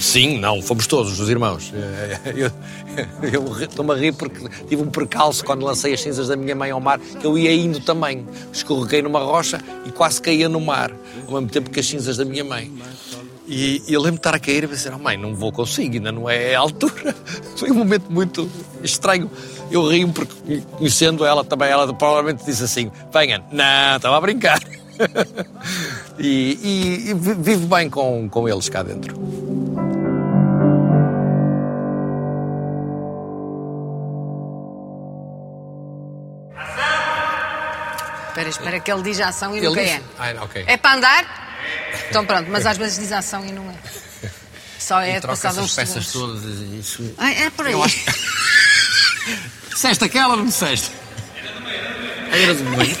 Sim, 0.00 0.38
não, 0.38 0.60
fomos 0.60 0.86
todos 0.86 1.18
os 1.20 1.28
irmãos. 1.28 1.72
Eu, 2.34 2.50
eu 3.32 3.62
estou-me 3.62 3.92
a 3.92 3.96
rir 3.96 4.12
porque 4.12 4.48
tive 4.68 4.82
um 4.82 4.90
percalço 4.90 5.44
quando 5.44 5.64
lancei 5.64 5.94
as 5.94 6.00
cinzas 6.00 6.28
da 6.28 6.36
minha 6.36 6.54
mãe 6.56 6.70
ao 6.70 6.80
mar, 6.80 6.98
que 6.98 7.24
eu 7.24 7.38
ia 7.38 7.52
indo 7.52 7.80
também. 7.80 8.26
Escorreguei 8.52 9.02
numa 9.02 9.20
rocha 9.20 9.60
e 9.86 9.92
quase 9.92 10.20
caía 10.20 10.48
no 10.48 10.60
mar, 10.60 10.90
ao 11.26 11.34
mesmo 11.34 11.48
tempo 11.48 11.70
que 11.70 11.80
as 11.80 11.86
cinzas 11.86 12.16
da 12.16 12.24
minha 12.24 12.44
mãe. 12.44 12.70
E, 13.46 13.82
e 13.88 13.94
eu 13.94 14.00
lembro 14.00 14.12
de 14.12 14.20
estar 14.20 14.34
a 14.34 14.38
cair 14.38 14.62
e 14.62 14.68
pensar, 14.68 14.94
oh, 14.94 14.98
mãe, 14.98 15.16
não 15.16 15.34
vou 15.34 15.50
conseguir, 15.50 15.98
ainda 15.98 16.12
não 16.12 16.30
é 16.30 16.54
a 16.54 16.60
altura. 16.60 17.14
Foi 17.58 17.68
um 17.70 17.74
momento 17.74 18.10
muito 18.10 18.48
estranho. 18.82 19.28
Eu 19.70 19.88
rio 19.88 20.08
porque, 20.12 20.62
conhecendo 20.78 21.24
ela 21.24 21.44
também, 21.44 21.68
ela 21.68 21.92
provavelmente 21.92 22.44
disse 22.44 22.62
assim, 22.62 22.92
venha, 23.12 23.42
não, 23.50 23.96
estava 23.96 24.16
a 24.16 24.20
brincar. 24.20 24.60
e, 26.16 26.58
e, 26.62 27.10
e 27.10 27.14
vivo 27.14 27.66
bem 27.66 27.90
com, 27.90 28.28
com 28.28 28.48
eles 28.48 28.68
cá 28.68 28.84
dentro. 28.84 29.49
espera, 38.48 38.48
espera, 38.48 38.80
que 38.80 38.92
ele 38.92 39.02
diz 39.02 39.20
ação 39.20 39.54
e 39.54 39.58
ele 39.58 39.68
nunca 39.68 39.82
diz... 39.82 39.90
é. 39.92 40.02
Ah, 40.18 40.44
okay. 40.44 40.64
É 40.66 40.76
para 40.76 40.96
andar? 40.96 41.58
Então 42.08 42.24
pronto, 42.24 42.50
mas 42.50 42.66
às 42.66 42.76
vezes 42.76 42.98
diz 42.98 43.12
ação 43.12 43.44
e 43.44 43.52
não 43.52 43.70
é. 43.70 43.74
Só 44.78 45.00
é 45.00 45.20
passado 45.20 45.60
uns 45.60 45.74
peças 45.74 46.06
segundos. 46.06 46.42
todas 46.42 46.58
e 46.60 46.78
isso... 46.80 47.14
Ah, 47.18 47.30
é 47.30 47.50
por 47.50 47.66
aí. 47.66 47.72
Eu 47.72 47.82
acho... 47.84 47.98
disseste 49.70 50.04
aquela 50.04 50.30
ou 50.30 50.36
não 50.38 50.46
disseste? 50.46 50.90
Era 52.32 52.54
do 52.54 52.64
meio. 52.64 52.96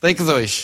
Take 0.00 0.22
2. 0.22 0.62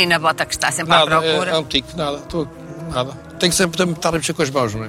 E 0.00 0.06
na 0.06 0.18
bota 0.18 0.46
que 0.46 0.54
está 0.54 0.72
sempre 0.72 0.88
nada, 0.88 1.18
à 1.18 1.20
procura? 1.20 1.50
É, 1.50 1.54
é 1.54 1.58
um 1.58 1.64
tico, 1.64 1.94
nada, 1.94 2.16
estou, 2.16 2.48
nada. 2.90 3.12
Tenho 3.38 3.52
que 3.52 3.56
sempre 3.56 3.76
também 3.76 3.94
estar 3.94 4.08
a 4.08 4.12
mexer 4.12 4.32
com 4.32 4.40
as 4.40 4.48
mãos, 4.48 4.74
não 4.74 4.84
é? 4.84 4.88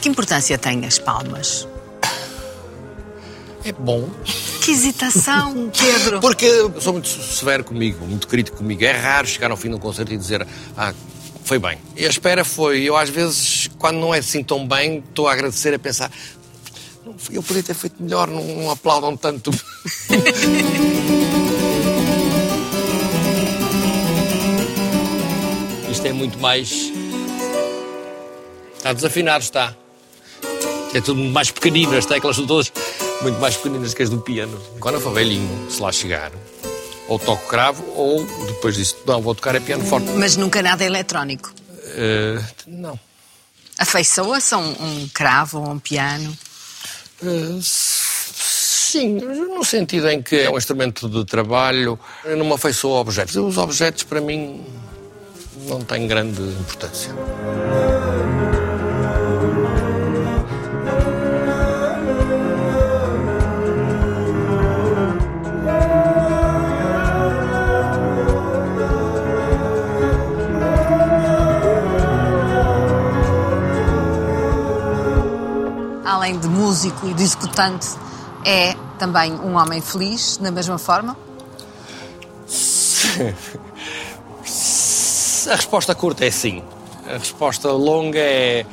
Que 0.00 0.08
importância 0.08 0.58
têm 0.58 0.84
as 0.84 0.98
palmas? 0.98 1.68
É 3.64 3.70
bom. 3.70 4.10
Que 4.64 4.72
hesitação, 4.72 5.70
Pedro! 5.78 6.18
Porque 6.18 6.46
eu 6.46 6.80
sou 6.80 6.94
muito 6.94 7.06
severo 7.06 7.62
comigo, 7.62 8.04
muito 8.04 8.26
crítico 8.26 8.56
comigo. 8.56 8.82
É 8.82 8.90
raro 8.90 9.28
chegar 9.28 9.52
ao 9.52 9.56
fim 9.56 9.68
de 9.68 9.76
um 9.76 9.78
concerto 9.78 10.12
e 10.12 10.16
dizer, 10.16 10.44
ah, 10.76 10.92
foi 11.44 11.60
bem. 11.60 11.78
E 11.96 12.04
a 12.06 12.08
espera 12.08 12.44
foi. 12.44 12.82
Eu, 12.82 12.96
às 12.96 13.08
vezes, 13.08 13.70
quando 13.78 13.98
não 14.00 14.12
é 14.12 14.18
assim 14.18 14.42
tão 14.42 14.66
bem, 14.66 14.98
estou 14.98 15.28
a 15.28 15.32
agradecer, 15.32 15.72
a 15.72 15.78
pensar, 15.78 16.10
eu 17.30 17.42
poderia 17.42 17.62
ter 17.62 17.74
feito 17.74 18.02
melhor, 18.02 18.26
não, 18.26 18.42
não 18.42 18.70
aplaudam 18.70 19.16
tanto. 19.16 19.52
Isto 25.98 26.06
é 26.06 26.12
muito 26.12 26.38
mais. 26.38 26.92
Está 28.76 28.92
desafinado, 28.92 29.42
está. 29.42 29.74
É 30.94 31.00
tudo 31.00 31.16
muito 31.16 31.32
mais 31.32 31.50
pequenino, 31.50 31.96
as 31.96 32.06
teclas 32.06 32.36
são 32.36 32.46
todas 32.46 32.72
muito 33.20 33.40
mais 33.40 33.56
pequeninas 33.56 33.94
que 33.94 34.04
as 34.04 34.08
do 34.08 34.20
piano. 34.20 34.56
Quando 34.78 34.94
eu 34.94 35.00
for 35.00 35.12
velhinho, 35.12 35.68
se 35.68 35.82
lá 35.82 35.90
chegar, 35.90 36.30
ou 37.08 37.18
toco 37.18 37.48
cravo, 37.48 37.84
ou 37.96 38.24
depois 38.46 38.76
disso, 38.76 38.96
não, 39.04 39.20
vou 39.20 39.34
tocar 39.34 39.56
é 39.56 39.60
piano 39.60 39.84
forte. 39.84 40.08
Mas 40.10 40.36
nunca 40.36 40.62
nada 40.62 40.84
eletrónico. 40.84 41.52
Eh, 41.82 42.44
não. 42.68 42.96
Afeiçoa-se 43.76 44.54
a 44.54 44.58
um, 44.58 44.70
um 44.70 45.08
cravo 45.12 45.58
ou 45.58 45.68
um 45.68 45.80
piano? 45.80 46.32
Eh, 47.24 47.58
sim, 47.60 49.14
no 49.14 49.64
sentido 49.64 50.08
em 50.08 50.22
que 50.22 50.36
é 50.36 50.48
um 50.48 50.56
instrumento 50.56 51.08
de 51.08 51.24
trabalho, 51.24 51.98
eu 52.24 52.36
não 52.36 52.46
me 52.46 52.52
afeiçoo 52.52 52.94
a 52.94 53.00
objetos. 53.00 53.34
Os 53.34 53.58
objetos, 53.58 54.04
para 54.04 54.20
mim, 54.20 54.64
não 55.68 55.82
têm 55.82 56.06
grande 56.06 56.42
importância. 56.42 57.14
Além 76.04 76.38
de 76.38 76.48
músico 76.48 77.06
e 77.06 77.14
de 77.14 77.22
executante, 77.22 77.88
é 78.44 78.74
também 78.98 79.32
um 79.34 79.54
homem 79.54 79.80
feliz, 79.80 80.38
da 80.38 80.50
mesma 80.50 80.78
forma? 80.78 81.16
A 85.50 85.54
resposta 85.56 85.94
curta 85.94 86.24
é 86.24 86.30
sim. 86.30 86.62
A 87.06 87.16
resposta 87.18 87.70
longa 87.72 88.18
é 88.18 88.66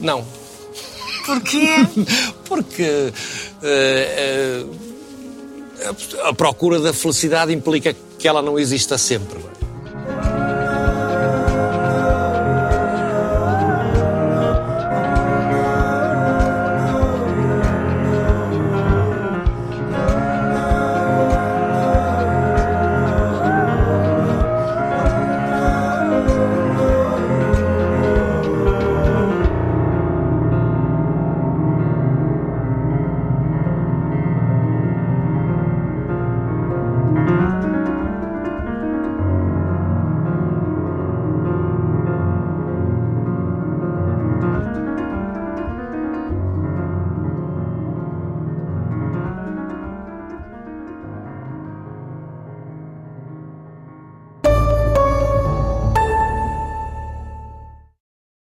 não. 0.00 0.24
Porquê? 1.26 1.68
Porque 2.46 3.12
eh, 3.62 4.64
eh, 5.82 5.88
a- 6.24 6.32
procura 6.32 6.80
da 6.80 6.92
felicidade 6.92 7.52
implica 7.52 7.94
que 8.18 8.26
ela 8.28 8.40
não 8.40 8.58
exista 8.58 8.96
sempre. 8.96 9.38
é? 9.40 9.65